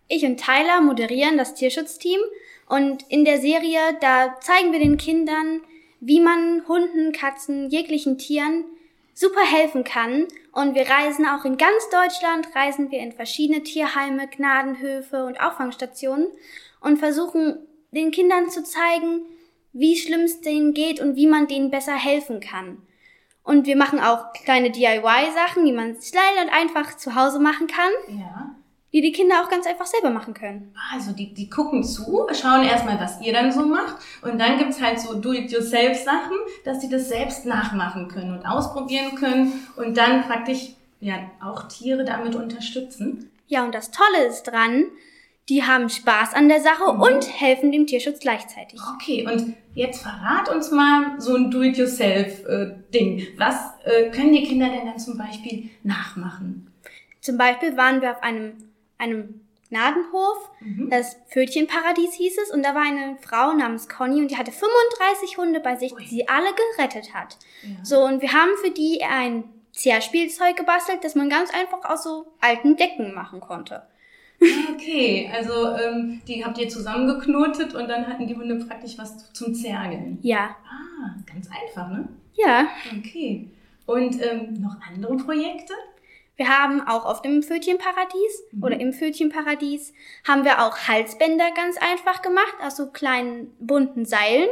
Ich 0.07 0.25
und 0.25 0.37
Tyler 0.37 0.81
moderieren 0.83 1.39
das 1.39 1.55
Tierschutzteam 1.55 2.21
und 2.69 3.03
in 3.09 3.25
der 3.25 3.41
Serie, 3.41 3.81
da 4.01 4.39
zeigen 4.41 4.73
wir 4.73 4.79
den 4.79 4.99
Kindern, 4.99 5.63
wie 6.01 6.21
man 6.21 6.63
Hunden, 6.69 7.13
Katzen, 7.13 7.71
jeglichen 7.71 8.19
Tieren 8.19 8.65
super 9.15 9.45
helfen 9.45 9.83
kann. 9.83 10.29
Und 10.53 10.75
wir 10.75 10.89
reisen 10.89 11.27
auch 11.27 11.45
in 11.45 11.57
ganz 11.57 11.89
Deutschland, 11.91 12.55
reisen 12.55 12.91
wir 12.91 13.01
in 13.01 13.13
verschiedene 13.13 13.63
Tierheime, 13.63 14.29
Gnadenhöfe 14.29 15.25
und 15.25 15.41
Auffangstationen 15.41 16.29
und 16.81 16.99
versuchen 16.99 17.67
den 17.91 18.11
Kindern 18.11 18.51
zu 18.51 18.63
zeigen, 18.63 19.23
wie 19.75 19.97
schlimm 19.97 20.23
es 20.23 20.41
denen 20.41 20.73
geht 20.73 21.01
und 21.01 21.17
wie 21.17 21.27
man 21.27 21.49
denen 21.49 21.71
besser 21.71 21.95
helfen 21.95 22.41
kann. 22.41 22.79
Und 23.43 23.67
wir 23.67 23.77
machen 23.77 24.01
auch 24.01 24.33
kleine 24.33 24.71
DIY-Sachen, 24.71 25.67
die 25.67 25.73
man 25.73 25.97
schnell 26.01 26.43
und 26.43 26.51
einfach 26.51 26.97
zu 26.97 27.15
Hause 27.15 27.41
machen 27.41 27.67
kann. 27.67 27.91
Ja. 28.09 28.55
Die 28.95 29.03
die 29.03 29.13
Kinder 29.13 29.43
auch 29.43 29.51
ganz 29.51 29.67
einfach 29.67 29.87
selber 29.87 30.11
machen 30.11 30.33
können. 30.35 30.73
Also 30.93 31.13
die, 31.13 31.35
die 31.35 31.51
gucken 31.51 31.83
zu, 31.83 32.27
schauen 32.33 32.63
erstmal, 32.63 32.99
was 33.01 33.21
ihr 33.21 33.33
dann 33.33 33.51
so 33.51 33.67
macht. 33.67 33.97
Und 34.23 34.39
dann 34.39 34.57
gibt's 34.57 34.81
halt 34.81 35.01
so 35.01 35.15
Do-it-yourself-Sachen, 35.15 36.37
dass 36.65 36.81
sie 36.81 36.89
das 36.89 37.09
selbst 37.09 37.45
nachmachen 37.45 38.07
können 38.07 38.33
und 38.33 38.47
ausprobieren 38.47 39.17
können 39.17 39.67
und 39.77 39.97
dann 39.97 40.23
praktisch 40.23 40.71
ja 41.01 41.17
auch 41.45 41.65
Tiere 41.65 42.05
damit 42.05 42.37
unterstützen. 42.37 43.31
Ja, 43.49 43.65
und 43.65 43.75
das 43.75 43.91
Tolle 43.91 44.27
ist 44.27 44.45
dran, 44.45 44.85
die 45.49 45.63
haben 45.63 45.89
Spaß 45.89 46.35
an 46.35 46.49
der 46.49 46.61
Sache 46.61 46.93
mhm. 46.93 47.01
und 47.01 47.41
helfen 47.41 47.71
dem 47.71 47.87
Tierschutz 47.87 48.21
gleichzeitig. 48.21 48.81
Okay, 48.95 49.27
und 49.27 49.55
jetzt 49.75 50.03
verrat 50.03 50.49
uns 50.49 50.71
mal 50.71 51.21
so 51.21 51.37
ein 51.37 51.51
Do-it-yourself-Ding. 51.51 53.27
Was 53.37 53.57
äh, 53.85 54.11
können 54.11 54.33
die 54.33 54.45
Kinder 54.45 54.69
denn 54.69 54.87
dann 54.87 54.99
zum 54.99 55.19
Beispiel 55.19 55.71
nachmachen? 55.83 56.73
Zum 57.21 57.37
Beispiel 57.37 57.77
waren 57.77 58.01
wir 58.01 58.13
auf 58.13 58.23
einem, 58.23 58.53
einem 58.99 59.41
Gnadenhof, 59.69 60.51
mhm. 60.61 60.89
das 60.89 61.17
Pfötchenparadies 61.29 62.15
hieß 62.15 62.39
es, 62.39 62.51
und 62.51 62.63
da 62.63 62.75
war 62.75 62.83
eine 62.83 63.17
Frau 63.21 63.53
namens 63.53 63.89
Conny 63.89 64.21
und 64.21 64.31
die 64.31 64.37
hatte 64.37 64.53
35 64.53 65.37
Hunde 65.37 65.61
bei 65.61 65.77
sich, 65.77 65.95
die 65.95 66.07
sie 66.07 66.29
alle 66.29 66.51
gerettet 66.77 67.13
hat. 67.13 67.39
Ja. 67.63 67.85
So, 67.85 68.05
und 68.05 68.23
wir 68.23 68.33
haben 68.33 68.51
für 68.63 68.71
die 68.71 69.03
ein 69.03 69.45
Zerspielzeug 69.73 70.57
gebastelt, 70.57 71.03
das 71.03 71.15
man 71.15 71.29
ganz 71.29 71.51
einfach 71.53 71.85
aus 71.91 72.05
so 72.05 72.27
alten 72.41 72.77
Decken 72.77 73.15
machen 73.15 73.41
konnte. 73.41 73.83
Ah, 74.43 74.73
okay, 74.75 75.31
also 75.33 75.77
ähm, 75.77 76.21
die 76.27 76.45
habt 76.45 76.59
ihr 76.59 76.69
zusammengeknotet 76.69 77.75
und 77.75 77.89
dann 77.89 78.07
hatten 78.07 78.27
die 78.27 78.37
Hunde 78.37 78.57
praktisch 78.57 78.99
was 78.99 79.33
zum 79.33 79.55
Zergeln. 79.55 80.19
Ja. 80.23 80.57
Ah, 80.67 81.15
ganz 81.27 81.49
einfach, 81.49 81.89
ne? 81.91 82.09
Ja. 82.35 82.67
Okay. 82.99 83.49
Und 83.87 84.21
ähm, 84.23 84.61
noch 84.61 84.77
andere 84.89 85.17
Projekte? 85.17 85.73
Wir 86.37 86.49
haben 86.49 86.81
auch 86.81 87.05
auf 87.05 87.23
dem 87.23 87.43
Pfötchenparadies 87.43 88.43
mhm. 88.53 88.63
oder 88.63 88.81
im 88.81 88.93
Pfötchenparadies 88.93 89.93
haben 90.27 90.45
wir 90.45 90.65
auch 90.65 90.77
Halsbänder 90.89 91.51
ganz 91.55 91.77
einfach 91.79 92.23
gemacht, 92.23 92.57
aus 92.61 92.77
so 92.77 92.87
kleinen 92.87 93.53
bunten 93.61 94.05
Seilen, 94.05 94.49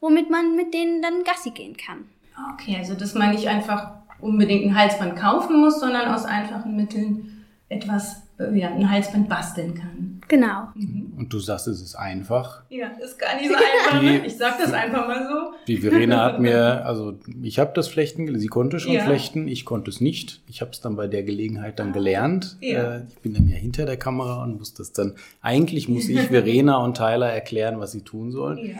womit 0.00 0.30
man 0.30 0.56
mit 0.56 0.72
denen 0.72 1.02
dann 1.02 1.24
Gassi 1.24 1.50
gehen 1.50 1.76
kann. 1.76 2.08
Okay, 2.54 2.76
also 2.78 2.94
dass 2.94 3.14
man 3.14 3.32
nicht 3.32 3.48
einfach 3.48 3.90
unbedingt 4.20 4.66
ein 4.66 4.78
Halsband 4.78 5.16
kaufen 5.16 5.60
muss, 5.60 5.80
sondern 5.80 6.08
aus 6.08 6.24
einfachen 6.24 6.76
Mitteln 6.76 7.44
etwas 7.68 8.22
ja, 8.54 8.68
ein 8.74 8.90
Halsband 8.90 9.28
basteln 9.28 9.74
kann. 9.74 10.20
Genau. 10.28 10.68
Mhm. 10.74 11.14
Und 11.16 11.32
du 11.32 11.38
sagst, 11.40 11.66
es 11.68 11.80
ist 11.80 11.94
einfach. 11.94 12.62
Ja, 12.68 12.88
ist 13.02 13.18
gar 13.18 13.34
nicht 13.36 13.48
so 13.48 13.54
einfach. 13.54 14.00
Die- 14.00 14.06
ne? 14.06 14.26
Ich 14.26 14.36
sag 14.36 14.58
das 14.58 14.72
einfach 14.72 15.08
mal 15.08 15.26
so. 15.26 15.54
Die 15.66 15.78
Verena 15.78 16.24
hat 16.24 16.40
mir, 16.40 16.84
also 16.86 17.18
ich 17.42 17.58
habe 17.58 17.72
das 17.74 17.88
Flechten, 17.88 18.38
sie 18.38 18.46
konnte 18.46 18.78
schon 18.78 18.92
Ja. 18.92 19.04
flechten, 19.04 19.48
ich 19.48 19.64
konnte 19.64 19.90
es 19.90 20.00
nicht. 20.00 20.42
Ich 20.46 20.60
habe 20.60 20.70
es 20.72 20.80
dann 20.80 20.96
bei 20.96 21.06
der 21.06 21.22
Gelegenheit 21.22 21.78
dann 21.78 21.92
gelernt. 21.92 22.56
Ja. 22.60 22.96
Äh, 22.98 23.02
Ich 23.08 23.18
bin 23.20 23.34
dann 23.34 23.48
ja 23.48 23.56
hinter 23.56 23.86
der 23.86 23.96
Kamera 23.96 24.42
und 24.44 24.58
muss 24.58 24.74
das 24.74 24.92
dann, 24.92 25.14
eigentlich 25.40 25.88
muss 25.88 26.08
ich 26.08 26.20
Verena 26.28 26.76
und 26.78 26.96
Tyler 26.96 27.30
erklären, 27.32 27.80
was 27.80 27.92
sie 27.92 28.02
tun 28.02 28.30
sollen. 28.30 28.58
Ja. 28.58 28.76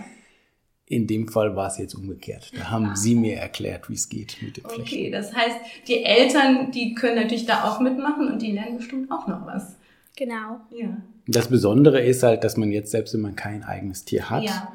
In 0.89 1.07
dem 1.07 1.29
Fall 1.29 1.55
war 1.55 1.69
es 1.69 1.79
jetzt 1.79 1.95
umgekehrt. 1.95 2.51
Da 2.57 2.71
haben 2.71 2.97
sie 2.97 3.15
mir 3.15 3.37
erklärt, 3.37 3.91
wie 3.91 3.95
es 3.95 4.09
geht 4.09 4.39
mit 4.41 4.57
dem 4.57 4.65
Flechten. 4.65 4.81
Okay, 4.83 5.11
das 5.11 5.35
heißt, 5.35 5.57
die 5.87 6.03
Eltern, 6.03 6.71
die 6.71 6.95
können 6.95 7.17
natürlich 7.17 7.45
da 7.47 7.65
auch 7.65 7.81
mitmachen 7.81 8.33
und 8.33 8.41
die 8.41 8.53
lernen 8.53 8.79
bestimmt 8.79 9.11
auch 9.11 9.27
noch 9.27 9.47
was. 9.47 9.77
Genau. 10.17 10.61
Ja. 10.71 10.97
Das 11.27 11.49
Besondere 11.49 12.01
ist 12.01 12.23
halt, 12.23 12.43
dass 12.43 12.57
man 12.57 12.73
jetzt, 12.73 12.91
selbst 12.91 13.13
wenn 13.13 13.21
man 13.21 13.37
kein 13.37 13.63
eigenes 13.63 14.05
Tier 14.05 14.31
hat, 14.31 14.45
Ja. 14.45 14.73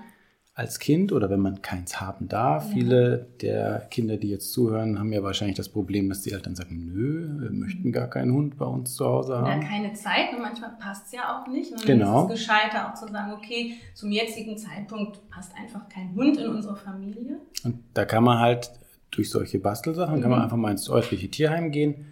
Als 0.55 0.77
Kind 0.77 1.11
oder 1.11 1.31
wenn 1.31 1.39
man 1.39 1.63
keins 1.63 1.99
haben 1.99 2.27
darf. 2.27 2.67
Ja. 2.67 2.73
Viele 2.73 3.27
der 3.41 3.87
Kinder, 3.89 4.17
die 4.17 4.29
jetzt 4.29 4.53
zuhören, 4.53 4.99
haben 4.99 5.11
ja 5.11 5.23
wahrscheinlich 5.23 5.57
das 5.57 5.67
Problem, 5.69 6.09
dass 6.09 6.21
die 6.21 6.31
Eltern 6.31 6.55
sagen, 6.55 6.91
nö, 6.93 7.41
wir 7.41 7.49
möchten 7.49 7.91
gar 7.91 8.07
keinen 8.07 8.33
Hund 8.33 8.57
bei 8.57 8.65
uns 8.65 8.93
zu 8.95 9.03
Hause 9.03 9.35
haben. 9.37 9.61
keine 9.61 9.93
Zeit 9.93 10.31
und 10.31 10.41
manchmal 10.43 10.71
passt 10.79 11.07
es 11.07 11.13
ja 11.13 11.21
auch 11.41 11.47
nicht. 11.47 11.71
Und 11.71 11.83
Genau. 11.85 12.27
ist 12.27 12.33
es 12.33 12.39
gescheiter 12.47 12.87
auch 12.87 12.93
zu 12.93 13.07
sagen, 13.11 13.33
okay, 13.33 13.77
zum 13.95 14.11
jetzigen 14.11 14.55
Zeitpunkt 14.55 15.27
passt 15.29 15.53
einfach 15.55 15.89
kein 15.89 16.13
Hund 16.13 16.37
in 16.37 16.47
unsere 16.47 16.75
Familie. 16.75 17.37
Und 17.63 17.79
da 17.95 18.05
kann 18.05 18.23
man 18.23 18.37
halt 18.39 18.69
durch 19.09 19.31
solche 19.31 19.57
Bastelsachen, 19.57 20.21
kann 20.21 20.29
man 20.29 20.39
Mhm. 20.39 20.43
einfach 20.45 20.57
mal 20.57 20.71
ins 20.71 20.87
örtliche 20.89 21.29
Tierheim 21.29 21.71
gehen, 21.71 22.05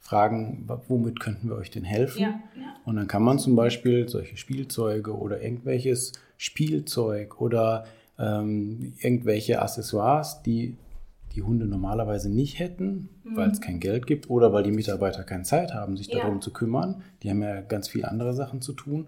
fragen, 0.00 0.68
womit 0.88 1.20
könnten 1.20 1.48
wir 1.48 1.56
euch 1.56 1.70
denn 1.70 1.84
helfen? 1.84 2.20
Ja, 2.22 2.28
ja. 2.56 2.74
Und 2.84 2.96
dann 2.96 3.08
kann 3.08 3.22
man 3.22 3.38
zum 3.38 3.56
Beispiel 3.56 4.08
solche 4.08 4.36
Spielzeuge 4.36 5.16
oder 5.16 5.42
irgendwelches 5.42 6.12
Spielzeug 6.36 7.40
oder 7.40 7.84
ähm, 8.18 8.94
irgendwelche 9.00 9.60
Accessoires, 9.62 10.42
die 10.42 10.76
die 11.34 11.42
Hunde 11.42 11.66
normalerweise 11.66 12.30
nicht 12.30 12.58
hätten, 12.58 13.10
weil 13.24 13.50
es 13.50 13.60
kein 13.60 13.80
Geld 13.80 14.06
gibt 14.06 14.30
oder 14.30 14.52
weil 14.52 14.62
die 14.64 14.72
Mitarbeiter 14.72 15.22
keine 15.24 15.42
Zeit 15.44 15.74
haben, 15.74 15.96
sich 15.96 16.08
Mhm. 16.08 16.14
Ja. 16.14 16.20
darum 16.20 16.40
zu 16.40 16.52
kümmern. 16.52 17.02
Die 17.22 17.30
haben 17.30 17.42
ja 17.42 17.60
ganz 17.60 17.88
viele 17.88 18.08
andere 18.08 18.32
Sachen 18.34 18.60
zu 18.62 18.72
tun. 18.72 19.06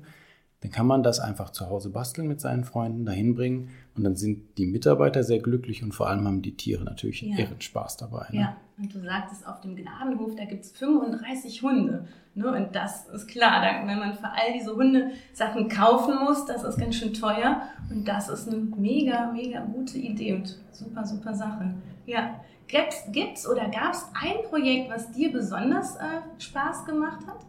Dann 0.60 0.70
kann 0.70 0.86
man 0.86 1.02
das 1.02 1.18
einfach 1.20 1.50
zu 1.50 1.70
Hause 1.70 1.88
basteln 1.88 2.28
mit 2.28 2.40
seinen 2.40 2.64
Freunden, 2.64 3.06
dahin 3.06 3.34
bringen 3.34 3.70
und 3.96 4.04
dann 4.04 4.14
sind 4.16 4.58
die 4.58 4.66
Mitarbeiter 4.66 5.24
sehr 5.24 5.38
glücklich 5.38 5.82
und 5.82 5.92
vor 5.94 6.10
allem 6.10 6.26
haben 6.26 6.42
die 6.42 6.54
Tiere 6.54 6.84
natürlich 6.84 7.22
Ja. 7.22 7.38
ihren 7.38 7.60
Spaß 7.62 7.96
dabei. 7.96 8.26
Ne? 8.30 8.40
Ja, 8.40 8.56
und 8.80 8.94
du 8.94 9.00
sagtest, 9.00 9.46
auf 9.46 9.60
dem 9.60 9.76
Gnadenhof, 9.76 10.34
da 10.36 10.44
gibt 10.44 10.64
es 10.64 10.72
35 10.72 11.62
Hunde. 11.62 12.08
Ne? 12.34 12.50
Und 12.50 12.74
das 12.74 13.06
ist 13.08 13.28
klar, 13.28 13.60
da, 13.60 13.86
wenn 13.86 13.98
man 13.98 14.14
für 14.14 14.28
all 14.28 14.52
diese 14.54 14.74
Hunde 14.74 15.10
Sachen 15.32 15.68
kaufen 15.68 16.14
muss, 16.24 16.46
das 16.46 16.64
ist 16.64 16.78
ganz 16.78 16.96
schön 16.96 17.12
teuer. 17.12 17.62
Und 17.90 18.06
das 18.06 18.28
ist 18.28 18.48
eine 18.48 18.56
mega, 18.58 19.30
mega 19.32 19.60
gute 19.60 19.98
Idee 19.98 20.34
und 20.34 20.58
super, 20.72 21.04
super 21.04 21.34
Sache. 21.34 21.74
Ja, 22.06 22.40
gibt's, 22.68 23.04
gibt's 23.12 23.46
oder 23.48 23.68
gab 23.68 23.92
es 23.92 24.06
ein 24.20 24.48
Projekt, 24.48 24.90
was 24.90 25.10
dir 25.12 25.30
besonders 25.32 25.96
äh, 25.96 26.20
Spaß 26.38 26.86
gemacht 26.86 27.26
hat? 27.26 27.44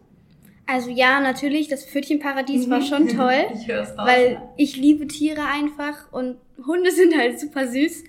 Also 0.66 0.90
ja, 0.90 1.20
natürlich, 1.20 1.68
das 1.68 1.84
Pfötchenparadies 1.84 2.68
war 2.70 2.82
schon 2.82 3.08
toll, 3.08 3.46
Ich 3.54 3.66
höre 3.68 3.82
es 3.82 3.90
raus. 3.90 4.06
weil 4.06 4.40
ich 4.56 4.76
liebe 4.76 5.06
Tiere 5.06 5.42
einfach 5.44 6.12
und 6.12 6.36
Hunde 6.66 6.90
sind 6.92 7.16
halt 7.16 7.40
super 7.40 7.66
süß. 7.66 8.04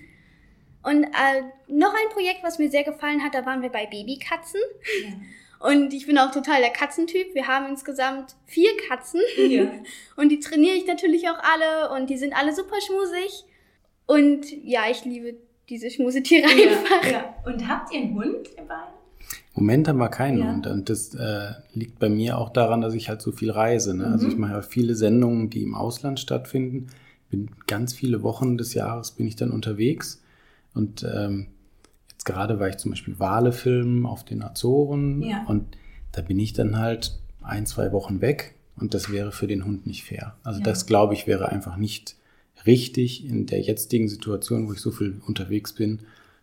Und 0.84 1.04
äh, 1.04 1.42
noch 1.68 1.92
ein 1.94 2.12
Projekt, 2.12 2.42
was 2.42 2.58
mir 2.58 2.70
sehr 2.70 2.84
gefallen 2.84 3.22
hat, 3.24 3.34
da 3.34 3.44
waren 3.46 3.62
wir 3.62 3.70
bei 3.70 3.86
Babykatzen. 3.86 4.60
Und 5.60 5.94
ich 5.94 6.06
bin 6.06 6.18
auch 6.18 6.30
total 6.30 6.60
der 6.60 6.70
Katzentyp. 6.70 7.34
Wir 7.34 7.46
haben 7.46 7.66
insgesamt 7.70 8.36
vier 8.44 8.68
Katzen. 8.88 9.20
Ja. 9.38 9.44
ja. 9.46 9.70
Und 10.16 10.28
die 10.28 10.40
trainiere 10.40 10.74
ich 10.76 10.86
natürlich 10.86 11.26
auch 11.30 11.38
alle 11.42 11.94
und 11.94 12.10
die 12.10 12.18
sind 12.18 12.34
alle 12.36 12.54
super 12.54 12.76
schmusig. 12.86 13.44
Und 14.06 14.44
ja, 14.62 14.82
ich 14.90 15.04
liebe 15.06 15.34
diese 15.70 15.88
Schmusetiere 15.90 16.46
einfach. 16.46 17.04
Ja, 17.04 17.10
ja. 17.10 17.34
Und 17.46 17.66
habt 17.66 17.92
ihr 17.94 18.00
einen 18.00 18.14
Hund? 18.14 18.48
Im 18.58 19.62
Moment 19.62 19.88
haben 19.88 19.98
wir 19.98 20.08
keinen 20.10 20.38
Ja. 20.40 20.46
Hund 20.52 20.66
und 20.66 20.90
das 20.90 21.14
äh, 21.14 21.52
liegt 21.72 21.98
bei 21.98 22.10
mir 22.10 22.36
auch 22.36 22.50
daran, 22.50 22.82
dass 22.82 22.92
ich 22.92 23.08
halt 23.08 23.22
so 23.22 23.32
viel 23.32 23.50
reise. 23.50 23.96
Ne? 23.96 24.06
Also 24.06 24.26
Mhm. 24.26 24.32
ich 24.32 24.38
mache 24.38 24.52
ja 24.52 24.62
viele 24.62 24.94
Sendungen, 24.94 25.48
die 25.48 25.62
im 25.62 25.74
Ausland 25.74 26.20
stattfinden. 26.20 26.88
Bin 27.30 27.48
ganz 27.66 27.94
viele 27.94 28.22
Wochen 28.22 28.58
des 28.58 28.74
Jahres 28.74 29.12
bin 29.12 29.26
ich 29.26 29.36
dann 29.36 29.50
unterwegs 29.50 30.20
und 30.74 31.04
ähm, 31.04 31.46
jetzt 32.10 32.24
gerade 32.24 32.58
war 32.60 32.68
ich 32.68 32.76
zum 32.78 32.90
Beispiel 32.92 33.18
Wale 33.18 33.52
filmen 33.52 34.06
auf 34.06 34.24
den 34.24 34.42
Azoren 34.42 35.22
Ja. 35.22 35.44
und 35.46 35.76
da 36.12 36.22
bin 36.22 36.38
ich 36.38 36.52
dann 36.52 36.78
halt 36.78 37.18
ein, 37.42 37.66
zwei 37.66 37.92
Wochen 37.92 38.20
weg 38.20 38.54
und 38.76 38.94
das 38.94 39.10
wäre 39.12 39.32
für 39.32 39.46
den 39.46 39.64
Hund 39.64 39.86
nicht 39.86 40.04
fair. 40.04 40.36
Also 40.42 40.60
Ja. 40.60 40.64
das 40.64 40.86
glaube 40.86 41.14
ich 41.14 41.26
wäre 41.26 41.48
einfach 41.50 41.76
nicht 41.76 42.16
richtig 42.66 43.26
in 43.26 43.46
der 43.46 43.60
jetzigen 43.60 44.08
Situation, 44.08 44.68
wo 44.68 44.72
ich 44.72 44.80
so 44.80 44.90
viel 44.90 45.20
unterwegs 45.26 45.72
bin, 45.74 46.00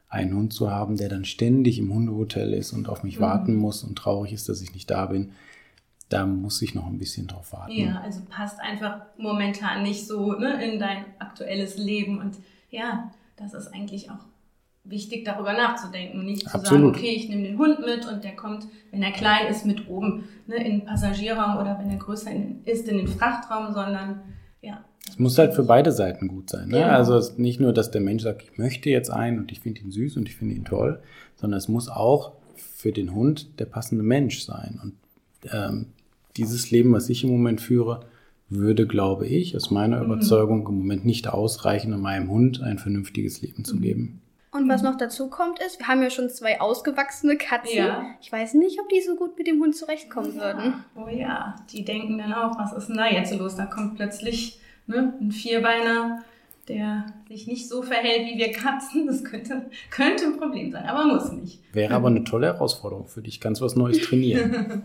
einen 0.09 0.35
Hund 0.35 0.53
zu 0.53 0.69
haben, 0.69 0.97
der 0.97 1.07
dann 1.09 1.23
ständig 1.25 1.79
im 1.79 1.93
Hundehotel 1.93 2.53
ist 2.53 2.73
und 2.73 2.89
auf 2.89 3.03
mich 3.03 3.17
Mhm. 3.17 3.21
warten 3.21 3.55
muss 3.55 3.83
und 3.83 3.95
traurig 3.97 4.33
ist, 4.33 4.49
dass 4.49 4.61
ich 4.61 4.73
nicht 4.73 4.89
da 4.91 5.05
bin. 5.05 5.31
Da 6.09 6.25
muss 6.25 6.61
ich 6.61 6.75
noch 6.75 6.87
ein 6.87 6.97
bisschen 6.97 7.27
drauf 7.27 7.53
warten. 7.53 7.71
Ja, 7.71 8.01
also 8.01 8.19
passt 8.29 8.59
einfach 8.59 9.01
momentan 9.17 9.83
nicht 9.83 10.05
so 10.05 10.33
ne, 10.33 10.61
in 10.69 10.77
dein 10.79 11.05
aktuelles 11.19 11.77
Leben. 11.77 12.19
Und 12.19 12.35
ja, 12.69 13.09
das 13.41 13.53
ist 13.53 13.73
eigentlich 13.73 14.09
auch 14.09 14.25
wichtig, 14.83 15.25
darüber 15.25 15.53
nachzudenken. 15.53 16.19
und 16.19 16.25
Nicht 16.25 16.49
zu 16.49 16.59
sagen, 16.59 16.85
okay, 16.85 17.13
ich 17.15 17.29
nehme 17.29 17.43
den 17.43 17.57
Hund 17.57 17.79
mit 17.79 18.07
und 18.07 18.23
der 18.23 18.35
kommt, 18.35 18.67
wenn 18.91 19.03
er 19.03 19.11
klein 19.11 19.47
ist, 19.47 19.65
mit 19.65 19.87
oben 19.87 20.25
ne, 20.47 20.55
in 20.55 20.79
den 20.79 20.85
Passagierraum 20.85 21.57
oder 21.57 21.77
wenn 21.79 21.89
er 21.89 21.97
größer 21.97 22.31
ist, 22.65 22.87
in 22.87 22.97
den 22.97 23.07
Frachtraum, 23.07 23.73
sondern 23.73 24.21
ja. 24.61 24.83
Es 25.07 25.19
muss 25.19 25.37
halt 25.37 25.53
für 25.53 25.63
beide 25.63 25.91
Seiten 25.91 26.27
gut 26.27 26.49
sein. 26.49 26.69
Ne? 26.69 26.79
Genau. 26.79 26.89
Also 26.89 27.15
es 27.15 27.29
ist 27.29 27.39
nicht 27.39 27.59
nur, 27.59 27.73
dass 27.73 27.91
der 27.91 28.01
Mensch 28.01 28.23
sagt, 28.23 28.43
ich 28.43 28.57
möchte 28.57 28.89
jetzt 28.89 29.09
einen 29.09 29.39
und 29.39 29.51
ich 29.51 29.59
finde 29.59 29.81
ihn 29.81 29.91
süß 29.91 30.17
und 30.17 30.29
ich 30.29 30.35
finde 30.35 30.55
ihn 30.55 30.65
toll, 30.65 31.01
sondern 31.35 31.57
es 31.57 31.67
muss 31.67 31.89
auch 31.89 32.33
für 32.55 32.91
den 32.91 33.13
Hund 33.13 33.59
der 33.59 33.65
passende 33.65 34.03
Mensch 34.03 34.43
sein. 34.43 34.79
Und 34.81 34.93
ähm, 35.51 35.87
dieses 36.37 36.71
Leben, 36.71 36.93
was 36.93 37.09
ich 37.09 37.23
im 37.23 37.31
Moment 37.31 37.61
führe, 37.61 38.05
würde, 38.51 38.85
glaube 38.85 39.25
ich, 39.27 39.55
aus 39.55 39.71
meiner 39.71 39.97
Mhm. 39.99 40.05
Überzeugung 40.11 40.67
im 40.67 40.77
Moment 40.77 41.05
nicht 41.05 41.27
ausreichen, 41.27 41.93
um 41.93 42.01
meinem 42.01 42.29
Hund 42.29 42.61
ein 42.61 42.77
vernünftiges 42.77 43.41
Leben 43.41 43.59
Mhm. 43.59 43.65
zu 43.65 43.79
geben. 43.79 44.21
Und 44.53 44.67
was 44.67 44.81
noch 44.83 44.97
dazu 44.97 45.29
kommt 45.29 45.59
ist, 45.65 45.79
wir 45.79 45.87
haben 45.87 46.03
ja 46.03 46.09
schon 46.09 46.29
zwei 46.29 46.59
ausgewachsene 46.59 47.37
Katzen. 47.37 47.77
Ja. 47.77 48.03
Ich 48.21 48.29
weiß 48.29 48.53
nicht, 48.55 48.77
ob 48.81 48.89
die 48.89 48.99
so 48.99 49.15
gut 49.15 49.37
mit 49.37 49.47
dem 49.47 49.61
Hund 49.61 49.75
zurechtkommen 49.77 50.35
würden. 50.35 50.73
Oh 50.95 51.07
ja, 51.07 51.55
die 51.71 51.85
denken 51.85 52.17
dann 52.17 52.33
auch, 52.33 52.59
was 52.59 52.73
ist 52.73 52.87
denn 52.87 52.97
da 52.97 53.07
jetzt 53.09 53.33
los? 53.39 53.55
Da 53.55 53.65
kommt 53.65 53.95
plötzlich 53.95 54.59
ne, 54.87 55.13
ein 55.21 55.31
Vierbeiner, 55.31 56.23
der 56.67 57.05
sich 57.29 57.47
nicht 57.47 57.69
so 57.69 57.81
verhält 57.81 58.27
wie 58.29 58.37
wir 58.37 58.51
Katzen. 58.51 59.07
Das 59.07 59.23
könnte, 59.23 59.67
könnte 59.89 60.25
ein 60.25 60.37
Problem 60.37 60.69
sein, 60.73 60.83
aber 60.85 61.05
muss 61.13 61.31
nicht. 61.31 61.61
Wäre 61.71 61.93
aber 61.95 62.09
eine 62.09 62.25
tolle 62.25 62.47
Herausforderung 62.47 63.07
für 63.07 63.21
dich. 63.21 63.39
Kannst 63.39 63.61
was 63.61 63.77
Neues 63.77 63.99
trainieren. 64.01 64.83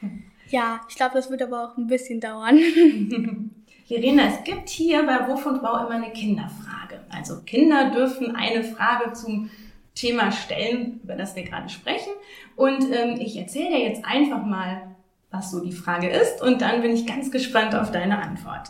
Ja, 0.52 0.82
ich 0.86 0.96
glaube, 0.96 1.14
das 1.14 1.30
wird 1.30 1.40
aber 1.40 1.64
auch 1.64 1.78
ein 1.78 1.86
bisschen 1.86 2.20
dauern. 2.20 2.58
Verena, 3.88 4.24
es 4.24 4.44
gibt 4.44 4.68
hier 4.68 5.02
bei 5.02 5.26
Wuff 5.26 5.46
und 5.46 5.62
Bau 5.62 5.78
immer 5.78 5.94
eine 5.94 6.12
Kinderfrage. 6.12 7.00
Also 7.08 7.40
Kinder 7.40 7.90
dürfen 7.90 8.36
eine 8.36 8.62
Frage 8.62 9.14
zum 9.14 9.48
Thema 9.94 10.30
stellen, 10.30 11.00
über 11.02 11.14
das 11.14 11.34
wir 11.36 11.44
gerade 11.44 11.70
sprechen. 11.70 12.12
Und 12.54 12.84
ähm, 12.92 13.18
ich 13.18 13.38
erzähle 13.38 13.70
dir 13.70 13.80
jetzt 13.80 14.04
einfach 14.04 14.44
mal, 14.44 14.94
was 15.30 15.50
so 15.50 15.64
die 15.64 15.72
Frage 15.72 16.10
ist. 16.10 16.42
Und 16.42 16.60
dann 16.60 16.82
bin 16.82 16.92
ich 16.92 17.06
ganz 17.06 17.30
gespannt 17.30 17.74
auf 17.74 17.90
deine 17.90 18.18
Antwort. 18.18 18.68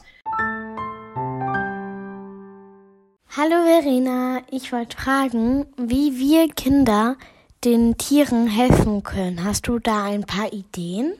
Hallo 3.37 3.57
Verena, 3.65 4.43
ich 4.53 4.73
wollte 4.73 4.97
fragen, 4.97 5.67
wie 5.77 6.17
wir 6.17 6.47
Kinder 6.49 7.17
den 7.65 7.99
Tieren 7.99 8.47
helfen 8.47 9.03
können. 9.03 9.43
Hast 9.43 9.67
du 9.67 9.81
da 9.81 10.05
ein 10.05 10.23
paar 10.23 10.53
Ideen? 10.53 11.15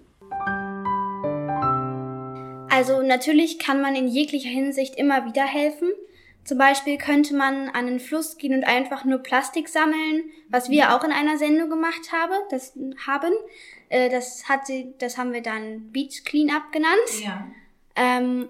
Also 2.73 3.03
natürlich 3.03 3.59
kann 3.59 3.81
man 3.81 3.95
in 3.95 4.09
jeglicher 4.09 4.49
Hinsicht 4.49 4.97
immer 4.97 5.27
wieder 5.27 5.45
helfen. 5.45 5.89
Zum 6.45 6.59
Beispiel 6.59 6.99
könnte 6.99 7.35
man 7.37 7.69
an 7.69 7.87
den 7.87 8.01
Fluss 8.01 8.37
gehen 8.37 8.55
und 8.55 8.65
einfach 8.65 9.05
nur 9.05 9.19
Plastik 9.19 9.69
sammeln, 9.69 10.25
was 10.49 10.71
wir 10.71 10.93
auch 10.95 11.05
in 11.05 11.13
einer 11.13 11.39
Sendung 11.39 11.71
gemacht 11.71 12.11
habe, 12.13 12.35
das 12.51 12.73
haben. 13.07 13.33
Äh, 13.89 14.09
Das 14.11 14.49
hat 14.49 14.67
sie, 14.67 14.93
das 14.99 15.19
haben 15.19 15.33
wir 15.33 15.43
dann 15.43 15.93
Beach 15.93 16.25
Cleanup 16.25 16.73
genannt. 16.73 17.23
Ja. 17.23 17.47
Ähm, 17.95 18.49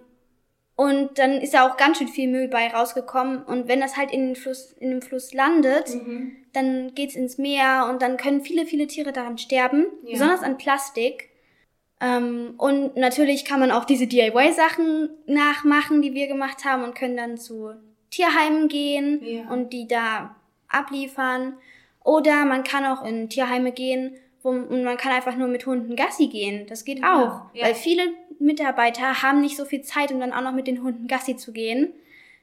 und 0.74 1.18
dann 1.18 1.32
ist 1.42 1.52
da 1.52 1.68
auch 1.68 1.76
ganz 1.76 1.98
schön 1.98 2.08
viel 2.08 2.28
Müll 2.30 2.48
bei 2.48 2.68
rausgekommen. 2.68 3.42
Und 3.42 3.68
wenn 3.68 3.80
das 3.80 3.96
halt 3.98 4.10
in 4.10 4.28
den 4.28 4.36
Fluss, 4.36 4.72
in 4.80 4.88
dem 4.90 5.02
Fluss 5.02 5.34
landet, 5.34 5.94
Mhm. 5.94 6.34
dann 6.54 6.94
geht's 6.94 7.14
ins 7.14 7.36
Meer 7.36 7.88
und 7.90 8.00
dann 8.00 8.16
können 8.16 8.40
viele, 8.42 8.64
viele 8.64 8.86
Tiere 8.86 9.12
daran 9.12 9.36
sterben, 9.36 9.86
Ja. 10.04 10.12
besonders 10.12 10.42
an 10.42 10.56
Plastik. 10.56 11.28
Ähm, 12.02 12.54
und 12.58 12.96
natürlich 12.96 13.44
kann 13.44 13.60
man 13.60 13.70
auch 13.70 13.84
diese 13.84 14.06
DIY-Sachen 14.08 15.08
nachmachen, 15.26 16.02
die 16.02 16.14
wir 16.14 16.26
gemacht 16.26 16.64
haben 16.64 16.82
und 16.82 16.94
können 16.96 17.16
dann 17.16 17.38
zu 17.38 17.70
Tierheimen 18.10 18.68
gehen 18.68 19.20
Ja. 19.24 19.48
und 19.50 19.72
die 19.72 19.86
da 19.86 20.34
abliefern. 20.68 21.54
Oder 22.04 22.44
man 22.44 22.64
kann 22.64 22.84
auch 22.84 23.04
in 23.04 23.28
Tierheime 23.28 23.70
gehen, 23.72 24.16
wo, 24.42 24.48
und 24.50 24.82
man 24.82 24.96
kann 24.96 25.12
einfach 25.12 25.36
nur 25.36 25.46
mit 25.46 25.64
Hunden 25.66 25.94
Gassi 25.94 26.26
gehen. 26.26 26.66
Das 26.68 26.84
geht 26.84 27.04
auch. 27.04 27.42
ja. 27.54 27.66
Weil 27.66 27.74
viele 27.76 28.02
Mitarbeiter 28.40 29.22
haben 29.22 29.40
nicht 29.40 29.56
so 29.56 29.64
viel 29.64 29.82
Zeit, 29.82 30.10
um 30.10 30.18
dann 30.18 30.32
auch 30.32 30.42
noch 30.42 30.52
mit 30.52 30.66
den 30.66 30.82
Hunden 30.82 31.06
Gassi 31.06 31.36
zu 31.36 31.52
gehen. 31.52 31.92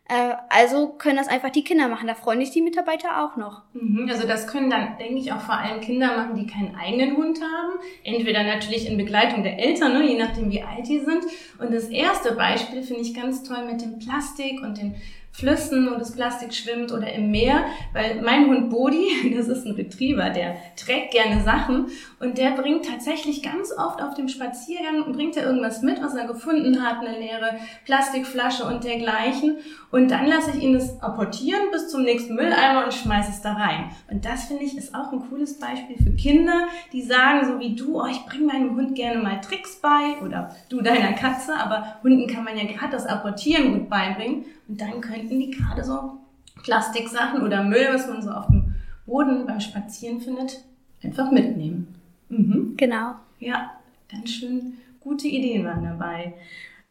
Äh, 0.10 0.34
also 0.50 0.88
können 0.98 1.18
das 1.18 1.28
einfach 1.28 1.52
die 1.52 1.64
Kinder 1.64 1.88
machen. 1.88 2.08
Da 2.08 2.16
freuen 2.16 2.40
sich 2.40 2.50
die 2.50 2.64
Mitarbeiter 2.64 3.24
auch 3.24 3.38
noch. 3.38 3.62
Mhm, 3.74 4.10
Also 4.10 4.28
das 4.28 4.48
können 4.48 4.70
dann, 4.70 4.98
denke 4.98 5.20
ich, 5.20 5.32
auch 5.32 5.40
vor 5.40 5.56
allem 5.56 5.82
Kinder 5.82 6.18
machen, 6.18 6.36
die 6.36 6.48
keinen 6.48 6.76
eigenen 6.76 7.16
Hund 7.16 7.40
haben. 7.42 7.80
Entweder 8.04 8.44
natürlich 8.44 8.90
in 8.90 8.98
Begleitung 8.98 9.44
der 9.44 9.60
Eltern, 9.60 9.94
ne, 9.94 10.04
je 10.10 10.18
nachdem 10.18 10.50
wie 10.52 10.64
alt 10.64 10.88
die 10.88 11.00
sind. 11.00 11.24
Und 11.60 11.72
das 11.72 11.86
erste 11.90 12.34
Beispiel 12.34 12.82
finde 12.82 13.04
ich 13.04 13.14
ganz 13.14 13.44
toll 13.44 13.66
mit 13.66 13.82
dem 13.82 14.00
Plastik 14.00 14.62
und 14.64 14.78
den 14.80 14.96
Flüssen, 15.40 15.90
wo 15.90 15.98
das 15.98 16.12
Plastik 16.12 16.54
schwimmt 16.54 16.92
oder 16.92 17.12
im 17.14 17.32
Meer, 17.32 17.66
weil 17.94 18.22
mein 18.22 18.48
Hund 18.48 18.70
Bodhi, 18.70 19.34
das 19.36 19.48
ist 19.48 19.66
ein 19.66 19.74
Retriever, 19.74 20.30
der 20.30 20.58
trägt 20.76 21.12
gerne 21.12 21.44
Sachen 21.44 21.88
und 22.20 22.38
der 22.38 22.52
bringt 22.52 22.86
tatsächlich 22.86 23.42
ganz 23.42 23.72
oft 23.72 24.02
auf 24.02 24.14
dem 24.14 24.28
Spaziergang, 24.28 25.12
bringt 25.14 25.38
er 25.38 25.46
irgendwas 25.46 25.82
mit, 25.82 26.02
was 26.02 26.14
er 26.16 26.28
gefunden 26.28 26.84
hat, 26.84 27.00
eine 27.00 27.18
leere 27.18 27.58
Plastikflasche 27.86 28.66
und 28.66 28.84
dergleichen 28.84 29.58
und 29.92 30.12
dann 30.12 30.28
lasse 30.28 30.52
ich 30.52 30.64
ihn 30.64 30.74
das 30.74 31.02
apportieren 31.02 31.72
bis 31.72 31.90
zum 31.90 32.04
nächsten 32.04 32.36
Mülleimer 32.36 32.86
und 32.86 32.94
schmeiße 32.94 33.32
es 33.32 33.42
da 33.42 33.54
rein. 33.54 33.90
Und 34.10 34.26
das 34.26 34.46
finde 34.46 34.64
ich 34.64 34.78
ist 34.78 34.94
auch 34.94 35.12
ein 35.12 35.28
cooles 35.30 35.58
Beispiel 35.58 35.98
für 35.98 36.12
Kinder, 36.12 36.68
die 36.94 37.02
sagen, 37.02 37.46
so 37.46 37.60
wie 37.60 37.76
du, 37.76 38.02
oh, 38.02 38.06
ich 38.06 38.24
bringe 38.26 38.46
meinem 38.46 38.76
Hund 38.76 38.96
gerne 38.96 39.22
mal 39.22 39.42
Tricks 39.42 39.78
bei 39.82 40.24
oder 40.24 40.56
du 40.70 40.82
deiner 40.82 41.14
Katze, 41.14 41.56
aber 41.56 42.00
Hunden 42.04 42.28
kann 42.28 42.44
man 42.44 42.58
ja 42.58 42.66
gerade 42.66 42.92
das 42.92 43.06
Apportieren 43.06 43.74
gut 43.74 43.90
beibringen 43.90 44.46
und 44.68 44.80
dann 44.80 45.02
könnten 45.02 45.29
die 45.38 45.52
gerade 45.52 45.84
so 45.84 46.20
Plastiksachen 46.64 47.42
oder 47.42 47.64
Müll, 47.64 47.88
was 47.92 48.08
man 48.08 48.22
so 48.22 48.32
auf 48.32 48.48
dem 48.48 48.76
Boden 49.06 49.46
beim 49.46 49.60
Spazieren 49.60 50.22
findet, 50.22 50.64
einfach 51.04 51.32
mitnehmen. 51.32 51.96
Mhm. 52.30 52.76
Genau. 52.78 53.16
Ja, 53.40 53.72
ganz 54.10 54.32
schön 54.32 54.78
gute 55.00 55.28
Ideen 55.28 55.66
waren 55.66 55.84
dabei. 55.84 56.34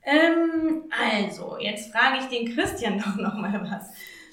Ähm, 0.02 0.84
also, 0.90 1.56
jetzt 1.60 1.92
frage 1.92 2.18
ich 2.20 2.26
den 2.26 2.54
Christian 2.54 2.98
doch 3.04 3.16
noch 3.16 3.34
mal 3.34 3.68
was. 3.70 3.90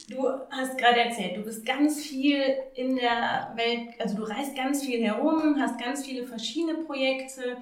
Du 0.10 0.24
hast 0.52 0.78
gerade 0.78 1.00
erzählt, 1.00 1.36
du 1.38 1.42
bist 1.42 1.66
ganz 1.66 2.00
viel 2.00 2.40
in 2.76 2.96
der 2.96 3.52
Welt, 3.56 4.00
also 4.00 4.16
du 4.16 4.24
reist 4.24 4.56
ganz 4.56 4.84
viel 4.84 5.04
herum, 5.04 5.58
hast 5.60 5.80
ganz 5.80 6.06
viele 6.06 6.28
verschiedene 6.28 6.76
Projekte. 6.84 7.58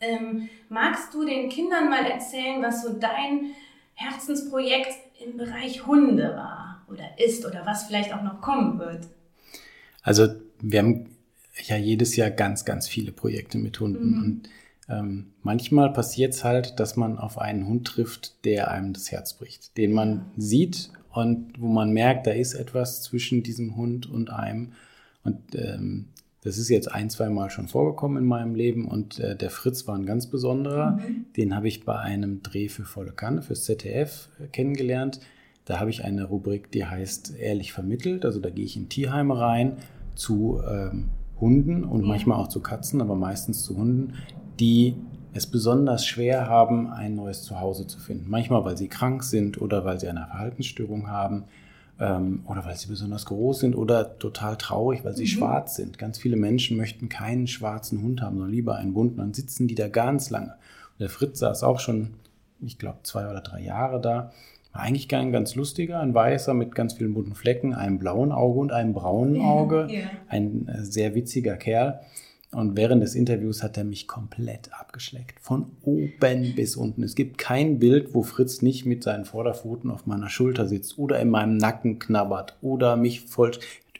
Ähm, 0.00 0.48
magst 0.68 1.14
du 1.14 1.24
den 1.24 1.48
Kindern 1.48 1.88
mal 1.88 2.04
erzählen, 2.04 2.60
was 2.62 2.82
so 2.82 2.94
dein 2.94 3.52
Herzensprojekt 3.94 5.07
im 5.24 5.36
Bereich 5.36 5.86
Hunde 5.86 6.34
war 6.36 6.84
oder 6.88 7.18
ist 7.18 7.44
oder 7.44 7.66
was 7.66 7.84
vielleicht 7.84 8.12
auch 8.12 8.22
noch 8.22 8.40
kommen 8.40 8.78
wird? 8.78 9.08
Also 10.02 10.28
wir 10.60 10.78
haben 10.80 11.16
ja 11.66 11.76
jedes 11.76 12.16
Jahr 12.16 12.30
ganz, 12.30 12.64
ganz 12.64 12.88
viele 12.88 13.12
Projekte 13.12 13.58
mit 13.58 13.78
Hunden. 13.80 14.10
Mhm. 14.10 14.22
Und 14.22 14.48
ähm, 14.88 15.32
manchmal 15.42 15.92
passiert 15.92 16.34
es 16.34 16.44
halt, 16.44 16.80
dass 16.80 16.96
man 16.96 17.18
auf 17.18 17.38
einen 17.38 17.66
Hund 17.66 17.86
trifft, 17.86 18.44
der 18.44 18.70
einem 18.70 18.92
das 18.92 19.10
Herz 19.10 19.34
bricht, 19.34 19.76
den 19.76 19.92
man 19.92 20.26
sieht 20.36 20.90
und 21.10 21.60
wo 21.60 21.66
man 21.66 21.92
merkt, 21.92 22.26
da 22.26 22.30
ist 22.30 22.54
etwas 22.54 23.02
zwischen 23.02 23.42
diesem 23.42 23.76
Hund 23.76 24.06
und 24.06 24.30
einem. 24.30 24.72
Und 25.24 25.54
ähm, 25.54 26.08
das 26.48 26.56
ist 26.56 26.70
jetzt 26.70 26.90
ein, 26.90 27.10
zwei 27.10 27.28
Mal 27.28 27.50
schon 27.50 27.68
vorgekommen 27.68 28.22
in 28.22 28.26
meinem 28.26 28.54
Leben 28.54 28.88
und 28.88 29.20
äh, 29.20 29.36
der 29.36 29.50
Fritz 29.50 29.86
war 29.86 29.94
ein 29.94 30.06
ganz 30.06 30.28
besonderer. 30.28 30.98
Den 31.36 31.54
habe 31.54 31.68
ich 31.68 31.84
bei 31.84 31.98
einem 31.98 32.42
Dreh 32.42 32.68
für 32.68 32.84
volle 32.84 33.12
Kanne, 33.12 33.42
fürs 33.42 33.64
ZDF 33.64 34.30
äh, 34.40 34.46
kennengelernt. 34.46 35.20
Da 35.66 35.78
habe 35.78 35.90
ich 35.90 36.04
eine 36.04 36.24
Rubrik, 36.24 36.72
die 36.72 36.86
heißt 36.86 37.36
Ehrlich 37.38 37.74
vermittelt. 37.74 38.24
Also 38.24 38.40
da 38.40 38.48
gehe 38.48 38.64
ich 38.64 38.78
in 38.78 38.88
Tierheime 38.88 39.38
rein 39.38 39.76
zu 40.14 40.62
ähm, 40.66 41.10
Hunden 41.38 41.84
und 41.84 42.02
manchmal 42.06 42.38
auch 42.38 42.48
zu 42.48 42.60
Katzen, 42.60 43.02
aber 43.02 43.14
meistens 43.14 43.62
zu 43.62 43.76
Hunden, 43.76 44.14
die 44.58 44.96
es 45.34 45.46
besonders 45.46 46.06
schwer 46.06 46.48
haben, 46.48 46.90
ein 46.90 47.14
neues 47.14 47.42
Zuhause 47.42 47.86
zu 47.86 47.98
finden. 47.98 48.30
Manchmal, 48.30 48.64
weil 48.64 48.78
sie 48.78 48.88
krank 48.88 49.22
sind 49.22 49.60
oder 49.60 49.84
weil 49.84 50.00
sie 50.00 50.08
eine 50.08 50.26
Verhaltensstörung 50.30 51.08
haben 51.08 51.44
ähm, 52.00 52.42
oder 52.46 52.64
weil 52.64 52.76
sie 52.76 52.88
besonders 52.88 53.26
groß 53.26 53.60
sind 53.60 53.74
oder 53.74 54.18
total 54.18 54.56
traurig, 54.56 55.04
weil 55.04 55.16
sie 55.16 55.26
schwarz 55.26 55.76
sind. 55.76 55.98
Ganz 55.98 56.18
viele 56.18 56.36
Menschen 56.36 56.76
möchten 56.76 57.08
keinen 57.08 57.46
schwarzen 57.46 58.02
Hund 58.02 58.22
haben, 58.22 58.36
sondern 58.36 58.52
lieber 58.52 58.76
einen 58.76 58.94
bunten. 58.94 59.18
Dann 59.18 59.34
sitzen 59.34 59.66
die 59.66 59.74
da 59.74 59.88
ganz 59.88 60.30
lange. 60.30 60.52
Und 60.52 61.00
der 61.00 61.08
Fritz 61.08 61.40
saß 61.40 61.62
auch 61.64 61.80
schon, 61.80 62.14
ich 62.60 62.78
glaube, 62.78 62.98
zwei 63.02 63.28
oder 63.28 63.40
drei 63.40 63.60
Jahre 63.60 64.00
da. 64.00 64.32
War 64.72 64.82
eigentlich 64.82 65.08
gar 65.08 65.20
ein 65.20 65.32
ganz 65.32 65.54
lustiger, 65.54 66.00
ein 66.00 66.14
weißer 66.14 66.54
mit 66.54 66.74
ganz 66.74 66.94
vielen 66.94 67.14
bunten 67.14 67.34
Flecken, 67.34 67.74
einem 67.74 67.98
blauen 67.98 68.32
Auge 68.32 68.60
und 68.60 68.72
einem 68.72 68.92
braunen 68.92 69.40
Auge. 69.40 69.88
Ja. 69.90 70.00
Ein 70.28 70.68
äh, 70.68 70.84
sehr 70.84 71.14
witziger 71.14 71.56
Kerl. 71.56 72.00
Und 72.50 72.76
während 72.78 73.02
des 73.02 73.14
Interviews 73.14 73.62
hat 73.62 73.76
er 73.76 73.84
mich 73.84 74.08
komplett 74.08 74.72
abgeschleckt. 74.72 75.38
Von 75.40 75.70
oben 75.82 76.54
bis 76.54 76.76
unten. 76.76 77.02
Es 77.02 77.14
gibt 77.14 77.36
kein 77.36 77.78
Bild, 77.78 78.14
wo 78.14 78.22
Fritz 78.22 78.62
nicht 78.62 78.86
mit 78.86 79.02
seinen 79.04 79.26
Vorderpfoten 79.26 79.90
auf 79.90 80.06
meiner 80.06 80.30
Schulter 80.30 80.66
sitzt 80.66 80.98
oder 80.98 81.20
in 81.20 81.28
meinem 81.28 81.58
Nacken 81.58 81.98
knabbert 81.98 82.56
oder 82.62 82.96
mich 82.96 83.20
voll. 83.20 83.50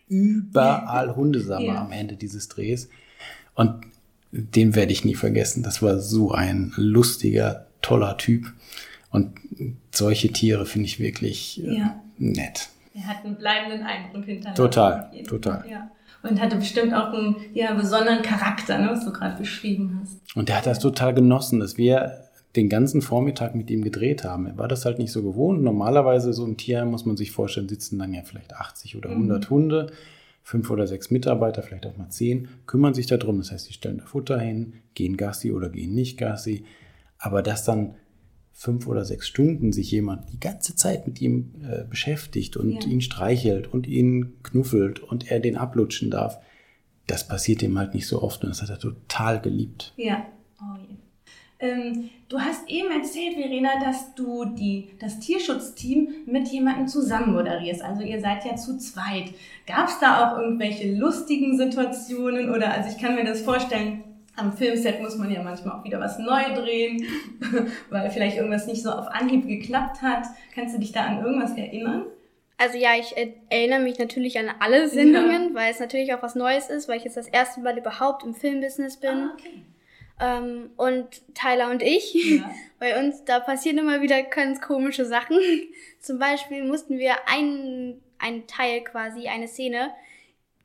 Überall 0.08 1.14
Hundesammer 1.16 1.64
Ja. 1.66 1.82
am 1.84 1.92
Ende 1.92 2.16
dieses 2.16 2.48
Drehs. 2.48 2.88
Und 3.54 3.84
den 4.32 4.74
werde 4.74 4.92
ich 4.92 5.04
nie 5.04 5.14
vergessen. 5.14 5.62
Das 5.62 5.82
war 5.82 5.98
so 5.98 6.32
ein 6.32 6.72
lustiger, 6.76 7.66
toller 7.82 8.16
Typ. 8.16 8.52
Und 9.10 9.32
solche 9.94 10.32
Tiere 10.32 10.64
finde 10.64 10.86
ich 10.86 10.98
wirklich 11.00 11.62
äh, 11.64 11.78
Ja. 11.78 12.00
nett. 12.18 12.70
Er 12.94 13.06
hat 13.06 13.24
einen 13.24 13.36
bleibenden 13.36 13.82
Eindruck 13.82 14.24
hinterlassen. 14.24 14.56
Total, 14.56 15.10
total. 15.26 15.64
Ja. 15.70 15.90
Und 16.22 16.40
hatte 16.40 16.56
bestimmt 16.56 16.92
auch 16.94 17.12
einen 17.12 17.36
ja, 17.54 17.74
besonderen 17.74 18.22
Charakter, 18.22 18.78
ne, 18.78 18.88
was 18.90 19.04
du 19.04 19.12
gerade 19.12 19.38
beschrieben 19.38 20.00
hast. 20.02 20.36
Und 20.36 20.48
der 20.48 20.58
hat 20.58 20.66
das 20.66 20.80
total 20.80 21.14
genossen, 21.14 21.60
dass 21.60 21.78
wir 21.78 22.28
den 22.56 22.68
ganzen 22.68 23.02
Vormittag 23.02 23.54
mit 23.54 23.70
ihm 23.70 23.82
gedreht 23.82 24.24
haben. 24.24 24.46
Er 24.46 24.58
war 24.58 24.68
das 24.68 24.84
halt 24.84 24.98
nicht 24.98 25.12
so 25.12 25.22
gewohnt. 25.22 25.62
Normalerweise 25.62 26.32
so 26.32 26.44
im 26.44 26.56
Tierheim 26.56 26.90
muss 26.90 27.06
man 27.06 27.16
sich 27.16 27.30
vorstellen, 27.30 27.68
sitzen 27.68 27.98
dann 27.98 28.12
ja 28.12 28.22
vielleicht 28.24 28.54
80 28.54 28.96
oder 28.96 29.10
100 29.10 29.48
Hunde, 29.50 29.92
fünf 30.42 30.70
oder 30.70 30.86
sechs 30.86 31.10
Mitarbeiter, 31.10 31.62
vielleicht 31.62 31.86
auch 31.86 31.96
mal 31.96 32.08
zehn, 32.08 32.48
kümmern 32.66 32.94
sich 32.94 33.06
darum. 33.06 33.38
Das 33.38 33.52
heißt, 33.52 33.68
die 33.68 33.74
stellen 33.74 33.98
da 33.98 34.06
Futter 34.06 34.40
hin, 34.40 34.74
gehen 34.94 35.16
Gassi 35.16 35.52
oder 35.52 35.68
gehen 35.68 35.94
nicht 35.94 36.18
Gassi. 36.18 36.64
Aber 37.18 37.42
dass 37.42 37.64
dann 37.64 37.94
fünf 38.60 38.88
oder 38.88 39.04
sechs 39.04 39.28
Stunden 39.28 39.72
sich 39.72 39.92
jemand 39.92 40.32
die 40.32 40.40
ganze 40.40 40.74
Zeit 40.74 41.06
mit 41.06 41.20
ihm 41.20 41.52
äh, 41.62 41.84
beschäftigt 41.84 42.56
und 42.56 42.84
Ja. 42.84 42.90
ihn 42.90 43.00
streichelt 43.00 43.72
und 43.72 43.86
ihn 43.86 44.34
knuffelt 44.42 44.98
und 44.98 45.30
er 45.30 45.38
den 45.38 45.56
ablutschen 45.56 46.10
darf, 46.10 46.38
das 47.06 47.28
passiert 47.28 47.62
ihm 47.62 47.78
halt 47.78 47.94
nicht 47.94 48.08
so 48.08 48.20
oft 48.20 48.42
und 48.42 48.50
das 48.50 48.60
hat 48.60 48.70
er 48.70 48.80
total 48.80 49.40
geliebt. 49.40 49.94
Ja. 49.96 50.26
Oh 50.60 50.76
je. 50.76 50.96
Ähm, 51.60 52.10
du 52.28 52.40
hast 52.40 52.68
eben 52.68 52.90
erzählt, 52.90 53.34
Verena, 53.36 53.70
dass 53.80 54.14
du 54.16 54.44
die, 54.44 54.90
das 54.98 55.20
Tierschutzteam 55.20 56.08
mit 56.26 56.48
jemandem 56.48 56.88
zusammen 56.88 57.32
moderierst. 57.34 57.82
Also 57.82 58.02
ihr 58.02 58.20
seid 58.20 58.44
ja 58.44 58.56
zu 58.56 58.76
zweit. 58.78 59.34
Gab 59.68 59.86
es 59.88 60.00
da 60.00 60.32
auch 60.32 60.38
irgendwelche 60.38 60.92
lustigen 60.94 61.56
Situationen 61.56 62.50
oder 62.50 62.72
also 62.72 62.90
ich 62.90 63.00
kann 63.00 63.14
mir 63.14 63.24
das 63.24 63.40
vorstellen, 63.42 64.02
am 64.38 64.52
Filmset 64.52 65.00
muss 65.02 65.16
man 65.16 65.30
ja 65.30 65.42
manchmal 65.42 65.78
auch 65.78 65.84
wieder 65.84 66.00
was 66.00 66.18
neu 66.18 66.54
drehen, 66.54 67.04
weil 67.90 68.10
vielleicht 68.10 68.36
irgendwas 68.36 68.66
nicht 68.66 68.82
so 68.82 68.90
auf 68.90 69.08
Anhieb 69.08 69.46
geklappt 69.46 70.00
hat. 70.02 70.26
Kannst 70.54 70.74
du 70.74 70.80
dich 70.80 70.92
da 70.92 71.06
an 71.06 71.24
irgendwas 71.24 71.56
erinnern? 71.56 72.06
Also 72.56 72.76
ja, 72.76 72.90
ich 72.98 73.14
erinnere 73.50 73.80
mich 73.80 73.98
natürlich 73.98 74.38
an 74.38 74.50
alle 74.58 74.88
Sendungen, 74.88 75.54
weil 75.54 75.70
es 75.70 75.78
natürlich 75.78 76.12
auch 76.12 76.22
was 76.22 76.34
Neues 76.34 76.70
ist, 76.70 76.88
weil 76.88 76.96
ich 76.98 77.04
jetzt 77.04 77.16
das 77.16 77.28
erste 77.28 77.60
Mal 77.60 77.78
überhaupt 77.78 78.24
im 78.24 78.34
Filmbusiness 78.34 78.96
bin. 78.96 79.10
Ah, 79.10 79.34
okay. 79.34 79.62
Ähm, 80.20 80.70
und 80.76 81.06
Tyler 81.34 81.70
und 81.70 81.82
ich, 81.82 82.14
Ja. 82.14 82.50
bei 82.80 82.98
uns, 82.98 83.24
da 83.24 83.38
passieren 83.38 83.78
immer 83.78 84.02
wieder 84.02 84.22
ganz 84.24 84.60
komische 84.60 85.04
Sachen. 85.04 85.38
Zum 86.00 86.18
Beispiel 86.18 86.64
mussten 86.64 86.98
wir 86.98 87.28
einen, 87.28 88.02
einen 88.18 88.46
Teil 88.48 88.82
quasi, 88.82 89.28
eine 89.28 89.46
Szene, 89.46 89.90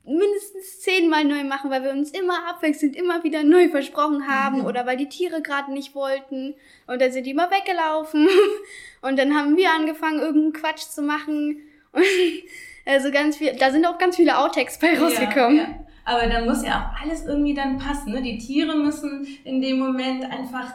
mindestens 0.05 0.81
zehnmal 0.81 1.23
neu 1.23 1.43
machen, 1.43 1.71
weil 1.71 1.83
wir 1.83 1.91
uns 1.91 2.11
immer 2.11 2.49
abwechselnd 2.49 2.95
immer 2.95 3.23
wieder 3.23 3.43
neu 3.43 3.69
versprochen 3.69 4.27
haben 4.27 4.65
oder 4.65 4.85
weil 4.85 4.97
die 4.97 5.07
Tiere 5.07 5.41
gerade 5.41 5.71
nicht 5.71 5.95
wollten 5.95 6.55
und 6.87 7.01
dann 7.01 7.11
sind 7.11 7.25
die 7.25 7.31
immer 7.31 7.49
weggelaufen 7.49 8.27
und 9.01 9.17
dann 9.17 9.33
haben 9.33 9.55
wir 9.55 9.71
angefangen, 9.71 10.19
irgendeinen 10.19 10.53
Quatsch 10.53 10.89
zu 10.89 11.01
machen 11.01 11.61
und 11.93 12.03
also 12.85 13.11
ganz 13.11 13.37
viel, 13.37 13.55
da 13.55 13.71
sind 13.71 13.85
auch 13.85 13.97
ganz 13.97 14.17
viele 14.17 14.37
Outtakes 14.37 14.77
bei 14.79 14.99
rausgekommen. 14.99 15.57
Ja, 15.57 15.63
ja. 15.63 15.85
Aber 16.05 16.27
dann 16.27 16.45
muss 16.45 16.65
ja 16.65 16.81
auch 16.81 17.01
alles 17.01 17.25
irgendwie 17.25 17.53
dann 17.53 17.77
passen. 17.77 18.11
Ne? 18.11 18.21
Die 18.21 18.37
Tiere 18.37 18.75
müssen 18.75 19.25
in 19.45 19.61
dem 19.61 19.79
Moment 19.79 20.25
einfach 20.25 20.73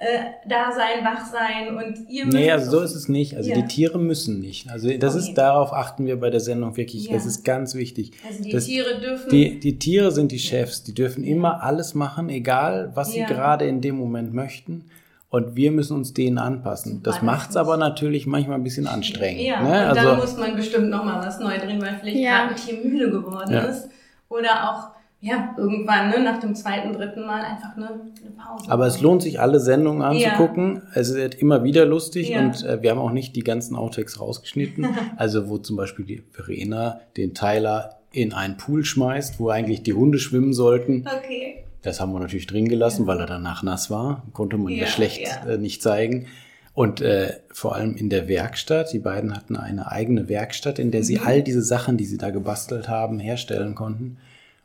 äh, 0.00 0.18
da 0.48 0.72
sein, 0.72 1.04
wach 1.04 1.24
sein 1.26 1.76
und 1.76 2.08
ihr 2.10 2.24
müsst. 2.26 2.36
Nee, 2.36 2.50
also 2.50 2.70
so 2.70 2.80
ist 2.80 2.94
es 2.94 3.08
nicht. 3.08 3.36
Also 3.36 3.50
Ja. 3.50 3.56
die 3.56 3.66
Tiere 3.66 3.98
müssen 3.98 4.40
nicht. 4.40 4.68
Also 4.68 4.88
das 4.96 5.14
Okay. 5.14 5.28
ist, 5.28 5.34
darauf 5.34 5.72
achten 5.72 6.06
wir 6.06 6.18
bei 6.18 6.30
der 6.30 6.40
Sendung 6.40 6.76
wirklich. 6.76 7.06
Ja. 7.06 7.12
Das 7.14 7.26
ist 7.26 7.44
ganz 7.44 7.74
wichtig. 7.74 8.12
Also 8.28 8.42
die 8.42 8.50
das, 8.50 8.64
Tiere 8.66 8.98
dürfen. 9.00 9.30
die, 9.30 9.60
die 9.60 9.78
Tiere 9.78 10.10
sind 10.10 10.32
die 10.32 10.38
Chefs. 10.40 10.82
Die 10.82 10.94
dürfen 10.94 11.22
immer 11.24 11.62
alles 11.62 11.94
machen, 11.94 12.28
egal 12.28 12.90
was 12.94 13.12
sie 13.12 13.20
Ja. 13.20 13.26
gerade 13.26 13.66
in 13.66 13.80
dem 13.80 13.96
Moment 13.96 14.34
möchten. 14.34 14.86
Und 15.30 15.56
wir 15.56 15.72
müssen 15.72 15.96
uns 15.96 16.14
denen 16.14 16.38
anpassen. 16.38 17.02
Das 17.02 17.20
macht 17.20 17.50
es 17.50 17.56
aber 17.56 17.76
natürlich 17.76 18.24
manchmal 18.26 18.56
ein 18.56 18.62
bisschen 18.62 18.86
anstrengend. 18.86 19.42
ja, 19.42 19.62
ne? 19.62 19.68
und 19.68 19.74
also, 19.98 20.08
dann 20.10 20.18
muss 20.18 20.36
man 20.36 20.54
bestimmt 20.54 20.90
nochmal 20.90 21.26
was 21.26 21.40
neu 21.40 21.58
drehen, 21.58 21.82
weil 21.82 21.96
vielleicht 22.00 22.18
Ja. 22.18 22.46
gerade 22.46 22.50
ein 22.50 22.56
Tier 22.56 22.78
müde 22.84 23.10
geworden 23.10 23.52
Ja. 23.52 23.60
ist. 23.62 23.88
Oder 24.28 24.70
auch, 24.70 24.93
ja, 25.24 25.54
irgendwann, 25.56 26.10
ne, 26.10 26.22
nach 26.22 26.38
dem 26.38 26.54
zweiten, 26.54 26.92
dritten 26.92 27.24
Mal 27.24 27.40
einfach 27.42 27.74
eine, 27.78 27.88
eine 27.88 28.30
Pause. 28.36 28.70
Aber 28.70 28.86
es 28.86 29.00
lohnt 29.00 29.22
sich, 29.22 29.40
alle 29.40 29.58
Sendungen 29.58 30.02
anzugucken. 30.02 30.82
Ja. 30.84 31.00
Es 31.00 31.14
wird 31.14 31.36
immer 31.36 31.64
wieder 31.64 31.86
lustig 31.86 32.28
ja. 32.28 32.40
und 32.40 32.62
äh, 32.62 32.82
wir 32.82 32.90
haben 32.90 32.98
auch 32.98 33.10
nicht 33.10 33.34
die 33.34 33.42
ganzen 33.42 33.74
Outtakes 33.74 34.20
rausgeschnitten. 34.20 34.86
also 35.16 35.48
wo 35.48 35.56
zum 35.56 35.76
Beispiel 35.76 36.04
die 36.04 36.22
Verena 36.30 37.00
den 37.16 37.32
Tyler 37.32 38.00
in 38.12 38.34
einen 38.34 38.58
Pool 38.58 38.84
schmeißt, 38.84 39.40
wo 39.40 39.48
eigentlich 39.48 39.82
die 39.82 39.94
Hunde 39.94 40.18
schwimmen 40.18 40.52
sollten. 40.52 41.06
Okay. 41.06 41.64
Das 41.80 42.00
haben 42.00 42.12
wir 42.12 42.20
natürlich 42.20 42.46
drin 42.46 42.68
gelassen, 42.68 43.02
ja. 43.02 43.06
weil 43.06 43.20
er 43.20 43.26
danach 43.26 43.62
nass 43.62 43.90
war. 43.90 44.26
Konnte 44.34 44.58
man 44.58 44.74
ja, 44.74 44.86
schlecht 44.86 45.26
Äh, 45.48 45.56
nicht 45.56 45.82
zeigen. 45.82 46.26
Und 46.74 47.00
äh, 47.00 47.32
vor 47.50 47.74
allem 47.74 47.96
in 47.96 48.10
der 48.10 48.28
Werkstatt, 48.28 48.92
die 48.92 48.98
beiden 48.98 49.34
hatten 49.34 49.56
eine 49.56 49.90
eigene 49.90 50.28
Werkstatt, 50.28 50.78
in 50.78 50.90
der 50.90 51.02
sie 51.02 51.16
mhm. 51.16 51.26
all 51.26 51.42
diese 51.42 51.62
Sachen, 51.62 51.96
die 51.96 52.04
sie 52.04 52.18
da 52.18 52.28
gebastelt 52.28 52.90
haben, 52.90 53.18
herstellen 53.18 53.74
konnten. 53.74 54.18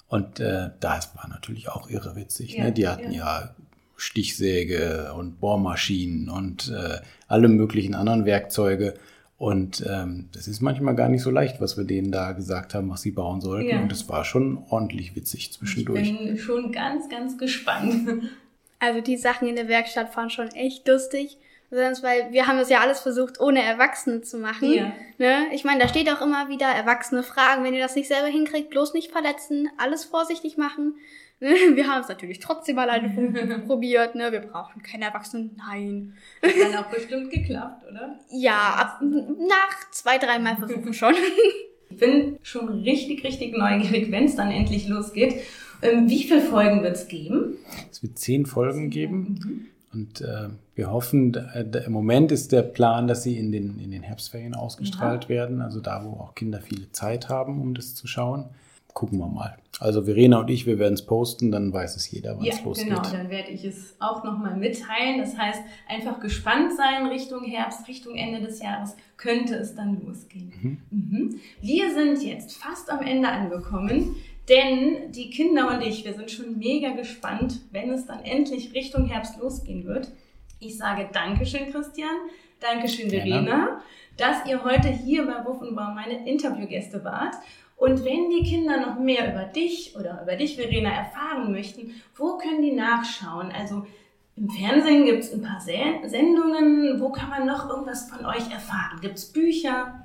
Und 0.10 0.40
äh, 0.40 0.72
das 0.80 1.16
war 1.16 1.30
natürlich 1.30 1.70
auch 1.70 1.90
irre 1.90 2.16
witzig. 2.16 2.56
Ja, 2.56 2.66
ne? 2.66 2.72
Die 2.72 2.88
hatten 2.88 3.12
ja. 3.12 3.42
ja 3.42 3.56
Stichsäge 3.96 5.14
und 5.16 5.40
Bohrmaschinen 5.40 6.30
und 6.30 6.70
äh, 6.70 7.00
alle 7.28 7.48
möglichen 7.48 7.96
anderen 7.96 8.26
Werkzeuge. 8.26 8.96
Und 9.38 9.86
ähm, 9.88 10.28
das 10.34 10.48
ist 10.48 10.62
manchmal 10.62 10.96
gar 10.96 11.08
nicht 11.08 11.22
so 11.22 11.32
leicht, 11.32 11.62
was 11.62 11.78
wir 11.78 11.86
denen 11.86 12.12
da 12.12 12.34
gesagt 12.34 12.74
haben, 12.74 12.90
was 12.90 13.04
sie 13.04 13.12
bauen 13.12 13.40
sollten. 13.40 13.70
Ja. 13.70 13.82
Und 13.82 13.92
es 13.92 14.10
war 14.10 14.26
schon 14.26 14.64
ordentlich 14.70 15.16
witzig 15.16 15.54
zwischendurch. 15.54 16.10
Ich 16.10 16.18
bin 16.18 16.38
schon 16.38 16.72
ganz, 16.72 17.10
ganz 17.10 17.38
gespannt. 17.38 18.24
Also 18.82 19.02
die 19.02 19.18
Sachen 19.18 19.50
in 19.50 19.58
der 19.58 19.68
Werkstatt 19.68 20.16
waren 20.16 20.30
schon 20.30 20.48
echt 20.52 20.88
lustig. 20.88 21.38
Besonders 21.70 22.02
weil 22.02 22.32
wir 22.32 22.48
haben 22.48 22.58
das 22.58 22.70
ja 22.70 22.80
alles 22.80 23.00
versucht, 23.00 23.40
ohne 23.40 23.62
Erwachsene 23.62 24.22
zu 24.22 24.38
machen. 24.38 24.74
Ja. 24.74 24.92
Ne? 25.20 25.48
Ich 25.54 25.64
meine, 25.64 25.80
da 25.80 25.88
steht 25.88 26.10
auch 26.10 26.22
immer 26.22 26.50
wieder 26.50 26.66
Erwachsene 26.66 27.22
fragen, 27.22 27.64
wenn 27.64 27.76
ihr 27.76 27.82
das 27.82 27.96
nicht 27.96 28.08
selber 28.08 28.28
hinkriegt, 28.28 28.72
bloß 28.72 28.94
nicht 28.94 29.12
verletzen, 29.12 29.70
alles 29.78 30.04
vorsichtig 30.04 30.58
machen. 30.58 30.96
Ne? 31.40 31.50
Wir 31.76 31.88
haben 31.88 32.02
es 32.02 32.10
natürlich 32.10 32.40
trotzdem 32.40 32.80
alleine 32.80 33.60
probiert. 33.68 34.16
Ne? 34.16 34.32
Wir 34.32 34.40
brauchen 34.40 34.82
keine 34.82 35.06
Erwachsenen. 35.06 35.52
Nein. 35.58 36.14
Hat 36.42 36.52
dann 36.60 36.84
auch 36.84 36.90
bestimmt 36.90 37.32
geklappt, 37.32 37.86
oder? 37.90 38.20
Ja, 38.30 38.58
ab, 38.58 39.02
nach 39.02 39.92
zwei, 39.92 40.18
dreimal 40.18 40.58
versuchen 40.58 40.94
schon. 40.94 41.14
Ich 41.92 41.98
bin 41.98 42.38
schon 42.44 42.70
richtig, 42.70 43.24
richtig 43.24 43.58
neugierig, 43.58 44.12
wenn 44.12 44.26
es 44.26 44.36
dann 44.36 44.52
endlich 44.52 44.88
losgeht. 44.88 45.42
Ähm, 45.82 46.10
wie 46.10 46.24
viele 46.24 46.42
Folgen 46.42 46.84
wird 46.84 46.96
es 46.96 47.08
geben? 47.08 47.58
Es 47.90 48.04
wird 48.04 48.18
zehn 48.18 48.46
Folgen 48.46 48.90
geben. 48.90 49.40
Mhm. 49.40 49.68
Und 49.92 50.22
äh, 50.22 50.50
wir 50.76 50.92
hoffen, 50.92 51.34
äh, 51.34 51.66
im 51.86 51.92
Moment 51.92 52.32
ist 52.32 52.52
der 52.52 52.62
Plan, 52.62 53.08
dass 53.08 53.24
sie 53.24 53.38
in 53.38 53.52
den, 53.52 53.80
in 53.80 53.92
den 53.92 54.04
Herbstferien 54.04 54.54
ausgestrahlt 54.56 55.24
ja. 55.26 55.30
werden, 55.30 55.62
also 55.62 55.80
da, 55.80 56.04
wo 56.06 56.12
auch 56.22 56.36
Kinder 56.36 56.62
viele 56.62 56.92
Zeit 56.92 57.30
haben, 57.30 57.62
um 57.62 57.74
das 57.74 57.96
zu 57.96 58.08
schauen. 58.08 58.46
Gucken 58.94 59.20
wir 59.20 59.28
mal. 59.28 59.56
Also 59.80 60.04
Verena 60.04 60.40
und 60.40 60.50
ich, 60.50 60.66
wir 60.66 60.78
werden 60.78 60.96
es 60.96 61.06
posten, 61.06 61.52
dann 61.52 61.72
weiß 61.72 61.96
es 61.96 62.12
jeder, 62.12 62.38
wann 62.38 62.44
ja, 62.44 62.54
es 62.54 62.64
losgeht. 62.64 62.90
Genau, 62.90 63.02
dann 63.02 63.30
werde 63.30 63.50
ich 63.50 63.64
es 63.64 63.96
auch 64.00 64.24
nochmal 64.24 64.58
mitteilen. 64.58 65.20
Das 65.20 65.38
heißt, 65.38 65.62
einfach 65.88 66.20
gespannt 66.20 66.74
sein 66.76 67.08
Richtung 67.08 67.44
Herbst, 67.44 67.88
Richtung 67.88 68.16
Ende 68.16 68.42
des 68.42 68.62
Jahres 68.62 68.96
könnte 69.16 69.56
es 69.56 69.76
dann 69.76 70.02
losgehen. 70.06 70.52
Mhm. 70.62 70.78
Mhm. 70.90 71.40
Wir 71.62 71.94
sind 71.94 72.22
jetzt 72.24 72.58
fast 72.58 72.92
am 72.92 73.02
Ende 73.02 73.30
angekommen. 73.30 74.16
Denn 74.50 75.12
die 75.12 75.30
Kinder 75.30 75.70
und 75.70 75.82
ich, 75.82 76.04
wir 76.04 76.14
sind 76.14 76.32
schon 76.32 76.58
mega 76.58 76.92
gespannt, 76.94 77.60
wenn 77.72 77.92
es 77.92 78.08
dann 78.08 78.24
endlich 78.24 78.74
Richtung 78.74 79.06
Herbst 79.06 79.40
losgehen 79.40 79.86
wird. 79.86 80.12
Ich 80.60 80.78
sage 80.78 81.08
Dankeschön, 81.14 81.72
Christian. 81.72 82.16
Dankeschön, 82.60 83.10
Verena, 83.10 83.82
dass 84.18 84.46
ihr 84.46 84.64
heute 84.64 84.90
hier 84.90 85.26
bei 85.26 85.46
Wuff 85.46 85.62
und 85.62 85.76
Baum 85.76 85.96
meine 85.96 86.28
Interviewgäste 86.28 87.04
wart. 87.06 87.36
Und 87.78 88.04
wenn 88.04 88.30
die 88.30 88.44
Kinder 88.44 88.78
noch 88.78 89.00
mehr 89.00 89.32
über 89.32 89.46
dich 89.46 89.96
oder 89.96 90.22
über 90.22 90.36
dich, 90.36 90.58
Verena, 90.58 90.90
erfahren 90.90 91.52
möchten, 91.52 92.02
wo 92.18 92.38
können 92.38 92.62
die 92.62 92.74
nachschauen? 92.74 93.52
Also 93.52 93.86
im 94.36 94.50
Fernsehen 94.50 95.06
gibt 95.06 95.24
es 95.24 95.34
ein 95.34 95.42
paar 95.42 95.62
Sendungen. 95.62 97.00
Wo 97.00 97.10
kann 97.10 97.30
man 97.30 97.46
noch 97.46 97.70
irgendwas 97.70 98.10
von 98.10 98.26
euch 98.26 98.52
erfahren? 98.52 99.00
Gibt 99.02 99.16
es 99.16 99.32
Bücher? 99.32 99.99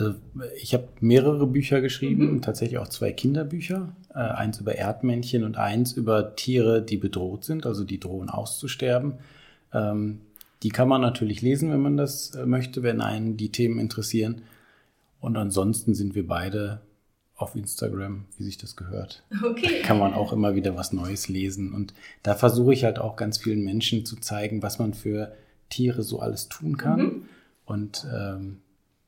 Also 0.00 0.18
ich 0.60 0.72
habe 0.74 0.88
mehrere 1.00 1.46
Bücher 1.46 1.80
geschrieben, 1.80 2.34
mhm. 2.34 2.42
tatsächlich 2.42 2.78
auch 2.78 2.88
zwei 2.88 3.12
Kinderbücher. 3.12 3.94
Äh, 4.14 4.18
eins 4.18 4.60
über 4.60 4.74
Erdmännchen 4.74 5.44
und 5.44 5.56
eins 5.56 5.92
über 5.92 6.34
Tiere, 6.36 6.82
die 6.82 6.96
bedroht 6.96 7.44
sind, 7.44 7.66
also 7.66 7.84
die 7.84 8.00
drohen 8.00 8.30
auszusterben. 8.30 9.14
Ähm, 9.72 10.20
die 10.62 10.70
kann 10.70 10.88
man 10.88 11.00
natürlich 11.00 11.42
lesen, 11.42 11.70
wenn 11.70 11.80
man 11.80 11.96
das 11.96 12.34
äh, 12.34 12.46
möchte, 12.46 12.82
wenn 12.82 13.00
einen 13.00 13.36
die 13.36 13.52
Themen 13.52 13.78
interessieren. 13.78 14.42
Und 15.20 15.36
ansonsten 15.36 15.94
sind 15.94 16.14
wir 16.14 16.26
beide 16.26 16.80
auf 17.36 17.54
Instagram, 17.54 18.24
wie 18.36 18.44
sich 18.44 18.58
das 18.58 18.76
gehört. 18.76 19.22
Okay. 19.42 19.80
Da 19.80 19.86
kann 19.86 19.98
man 19.98 20.12
auch 20.12 20.32
immer 20.32 20.54
wieder 20.54 20.76
was 20.76 20.92
Neues 20.92 21.28
lesen. 21.28 21.72
Und 21.72 21.94
da 22.22 22.34
versuche 22.34 22.72
ich 22.72 22.84
halt 22.84 22.98
auch 22.98 23.16
ganz 23.16 23.38
vielen 23.38 23.64
Menschen 23.64 24.04
zu 24.04 24.16
zeigen, 24.16 24.62
was 24.62 24.78
man 24.78 24.94
für 24.94 25.32
Tiere 25.68 26.02
so 26.02 26.20
alles 26.20 26.48
tun 26.48 26.76
kann. 26.76 27.00
Mhm. 27.00 27.22
Und 27.64 28.06
ähm, 28.12 28.58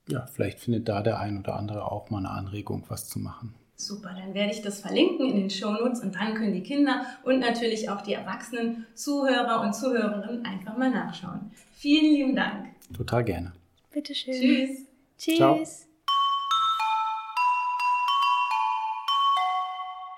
ja, 0.08 0.26
vielleicht 0.26 0.58
findet 0.60 0.88
da 0.88 1.02
der 1.02 1.20
ein 1.20 1.38
oder 1.38 1.56
andere 1.56 1.90
auch 1.90 2.10
mal 2.10 2.18
eine 2.18 2.30
Anregung, 2.30 2.84
was 2.88 3.08
zu 3.08 3.18
machen. 3.18 3.54
Super, 3.76 4.14
dann 4.16 4.34
werde 4.34 4.52
ich 4.52 4.62
das 4.62 4.80
verlinken 4.80 5.28
in 5.28 5.36
den 5.36 5.50
Shownotes 5.50 6.00
und 6.00 6.14
dann 6.14 6.34
können 6.34 6.52
die 6.52 6.62
Kinder 6.62 7.04
und 7.24 7.40
natürlich 7.40 7.88
auch 7.88 8.00
die 8.02 8.12
erwachsenen 8.12 8.86
Zuhörer 8.94 9.60
und 9.60 9.74
Zuhörerinnen 9.74 10.44
einfach 10.44 10.76
mal 10.76 10.90
nachschauen. 10.90 11.50
Vielen 11.74 12.14
lieben 12.14 12.36
Dank. 12.36 12.66
Total 12.96 13.24
gerne. 13.24 13.52
Bitteschön. 13.92 14.34
Tschüss. 14.34 14.86
Tschüss. 15.18 15.36
Ciao. 15.36 15.58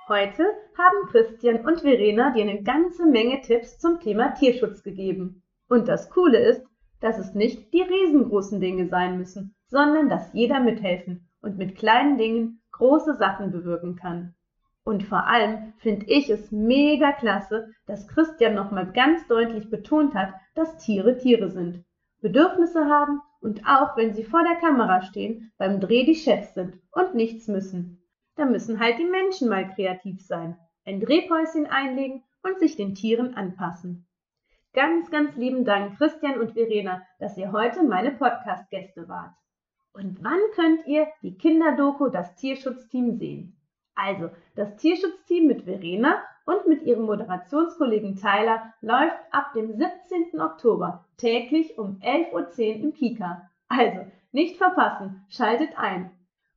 Heute 0.06 0.44
haben 0.76 1.08
Christian 1.10 1.64
und 1.64 1.80
Verena 1.80 2.34
dir 2.34 2.42
eine 2.42 2.62
ganze 2.62 3.06
Menge 3.06 3.40
Tipps 3.40 3.78
zum 3.78 4.00
Thema 4.00 4.34
Tierschutz 4.34 4.82
gegeben. 4.82 5.42
Und 5.68 5.88
das 5.88 6.10
Coole 6.10 6.38
ist, 6.38 6.62
dass 7.00 7.18
es 7.18 7.32
nicht 7.34 7.72
die 7.72 7.80
riesengroßen 7.80 8.60
Dinge 8.60 8.88
sein 8.88 9.16
müssen, 9.16 9.54
sondern 9.74 10.08
dass 10.08 10.32
jeder 10.32 10.60
mithelfen 10.60 11.28
und 11.42 11.58
mit 11.58 11.74
kleinen 11.74 12.16
Dingen 12.16 12.62
große 12.70 13.16
Sachen 13.16 13.50
bewirken 13.50 13.96
kann. 13.96 14.36
Und 14.84 15.02
vor 15.02 15.26
allem 15.26 15.72
finde 15.78 16.06
ich 16.06 16.30
es 16.30 16.52
mega 16.52 17.10
klasse, 17.10 17.72
dass 17.84 18.06
Christian 18.06 18.54
nochmal 18.54 18.92
ganz 18.92 19.26
deutlich 19.26 19.70
betont 19.70 20.14
hat, 20.14 20.32
dass 20.54 20.78
Tiere 20.78 21.18
Tiere 21.18 21.50
sind, 21.50 21.84
Bedürfnisse 22.20 22.84
haben 22.84 23.20
und 23.40 23.66
auch 23.66 23.96
wenn 23.96 24.14
sie 24.14 24.22
vor 24.22 24.44
der 24.44 24.60
Kamera 24.60 25.02
stehen, 25.02 25.50
beim 25.58 25.80
Dreh 25.80 26.04
die 26.04 26.14
Chefs 26.14 26.54
sind 26.54 26.78
und 26.92 27.16
nichts 27.16 27.48
müssen. 27.48 28.00
Da 28.36 28.44
müssen 28.44 28.78
halt 28.78 29.00
die 29.00 29.10
Menschen 29.10 29.48
mal 29.48 29.68
kreativ 29.74 30.24
sein, 30.24 30.56
ein 30.84 31.00
Drehpäuschen 31.00 31.66
einlegen 31.66 32.22
und 32.44 32.60
sich 32.60 32.76
den 32.76 32.94
Tieren 32.94 33.34
anpassen. 33.34 34.06
Ganz, 34.72 35.10
ganz 35.10 35.34
lieben 35.34 35.64
Dank, 35.64 35.98
Christian 35.98 36.38
und 36.38 36.52
Verena, 36.52 37.02
dass 37.18 37.36
ihr 37.36 37.50
heute 37.50 37.82
meine 37.82 38.12
Podcast-Gäste 38.12 39.08
wart. 39.08 39.34
Und 39.94 40.24
wann 40.24 40.40
könnt 40.56 40.86
ihr 40.88 41.06
die 41.22 41.38
Kinderdoku 41.38 42.08
Das 42.08 42.34
Tierschutzteam 42.34 43.16
sehen? 43.16 43.56
Also, 43.94 44.28
das 44.56 44.74
Tierschutzteam 44.76 45.46
mit 45.46 45.62
Verena 45.62 46.20
und 46.46 46.66
mit 46.66 46.82
ihrem 46.82 47.04
Moderationskollegen 47.04 48.16
Tyler 48.16 48.74
läuft 48.80 49.16
ab 49.30 49.52
dem 49.54 49.72
17. 49.72 50.40
Oktober 50.40 51.04
täglich 51.16 51.78
um 51.78 52.00
11.10 52.00 52.32
Uhr 52.32 52.84
im 52.84 52.92
Kika. 52.92 53.48
Also, 53.68 54.04
nicht 54.32 54.56
verpassen, 54.56 55.24
schaltet 55.28 55.78
ein. 55.78 56.10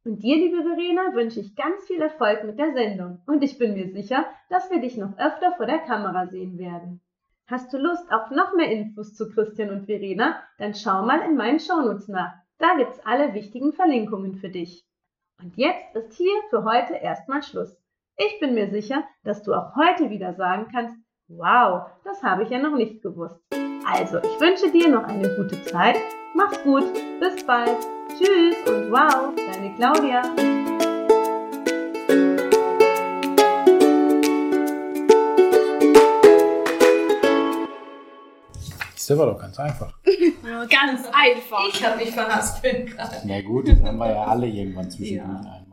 Und 0.04 0.24
dir, 0.24 0.38
liebe 0.38 0.64
Verena, 0.64 1.14
wünsche 1.14 1.40
ich 1.40 1.56
ganz 1.56 1.84
viel 1.86 2.02
Erfolg 2.02 2.44
mit 2.44 2.58
der 2.58 2.74
Sendung 2.74 3.22
und 3.28 3.44
ich 3.44 3.60
bin 3.60 3.76
mir 3.76 3.92
sicher, 3.92 4.26
dass 4.50 4.72
wir 4.72 4.80
dich 4.80 4.98
noch 4.98 5.16
öfter 5.20 5.52
vor 5.58 5.68
der 5.68 5.80
Kamera 5.80 6.26
sehen 6.26 6.58
werden. 6.58 7.02
Hast 7.46 7.72
du 7.72 7.78
Lust 7.78 8.12
auf 8.12 8.32
noch 8.32 8.56
mehr 8.56 8.72
Infos 8.72 9.14
zu 9.14 9.30
Christian 9.30 9.70
und 9.70 9.86
Verena? 9.86 10.42
Dann 10.58 10.74
schau 10.74 11.04
mal 11.06 11.22
in 11.22 11.36
meinen 11.36 11.60
Shownotes 11.60 12.08
nach. 12.08 12.34
Da 12.60 12.74
gibt's 12.76 13.00
alle 13.06 13.36
wichtigen 13.36 13.72
Verlinkungen 13.72 14.38
für 14.38 14.50
dich. 14.50 14.84
Und 15.40 15.56
jetzt 15.58 15.96
ist 15.96 16.14
hier 16.14 16.34
für 16.50 16.64
heute 16.64 16.96
erstmal 16.96 17.44
Schluss. 17.44 17.78
Ich 18.18 18.40
bin 18.40 18.56
mir 18.56 18.72
sicher, 18.72 19.04
dass 19.24 19.44
du 19.44 19.54
auch 19.54 19.76
heute 19.76 20.10
wieder 20.10 20.34
sagen 20.34 20.68
kannst, 20.72 20.98
wow, 21.28 21.92
das 22.04 22.24
habe 22.24 22.42
ich 22.42 22.50
ja 22.50 22.58
noch 22.58 22.76
nicht 22.76 23.04
gewusst. 23.04 23.40
Also, 23.86 24.18
ich 24.18 24.40
wünsche 24.42 24.72
dir 24.72 24.90
noch 24.90 25.04
eine 25.04 25.36
gute 25.36 25.64
Zeit. 25.66 25.98
Mach's 26.34 26.60
gut, 26.64 26.92
bis 27.20 27.46
bald. 27.46 27.78
Tschüss 28.18 28.56
und 28.68 28.92
wow, 28.92 29.36
deine 29.36 29.76
Claudia. 29.76 30.24
Das 38.96 39.18
war 39.18 39.28
doch 39.28 39.40
ganz 39.40 39.60
einfach. 39.60 39.94
Ganz 40.70 41.06
einfach. 41.14 41.68
Ich 41.70 41.86
habe 41.86 41.98
mich 41.98 42.12
verhaspelt 42.12 42.92
gerade. 42.92 43.22
Na 43.26 43.42
gut, 43.42 43.68
das 43.68 43.82
haben 43.82 43.98
wir 43.98 44.10
ja 44.10 44.26
alle 44.26 44.48
irgendwann 44.48 44.90
zwischendurch 44.90 45.46
ja. 45.46 45.52
ein. 45.52 45.67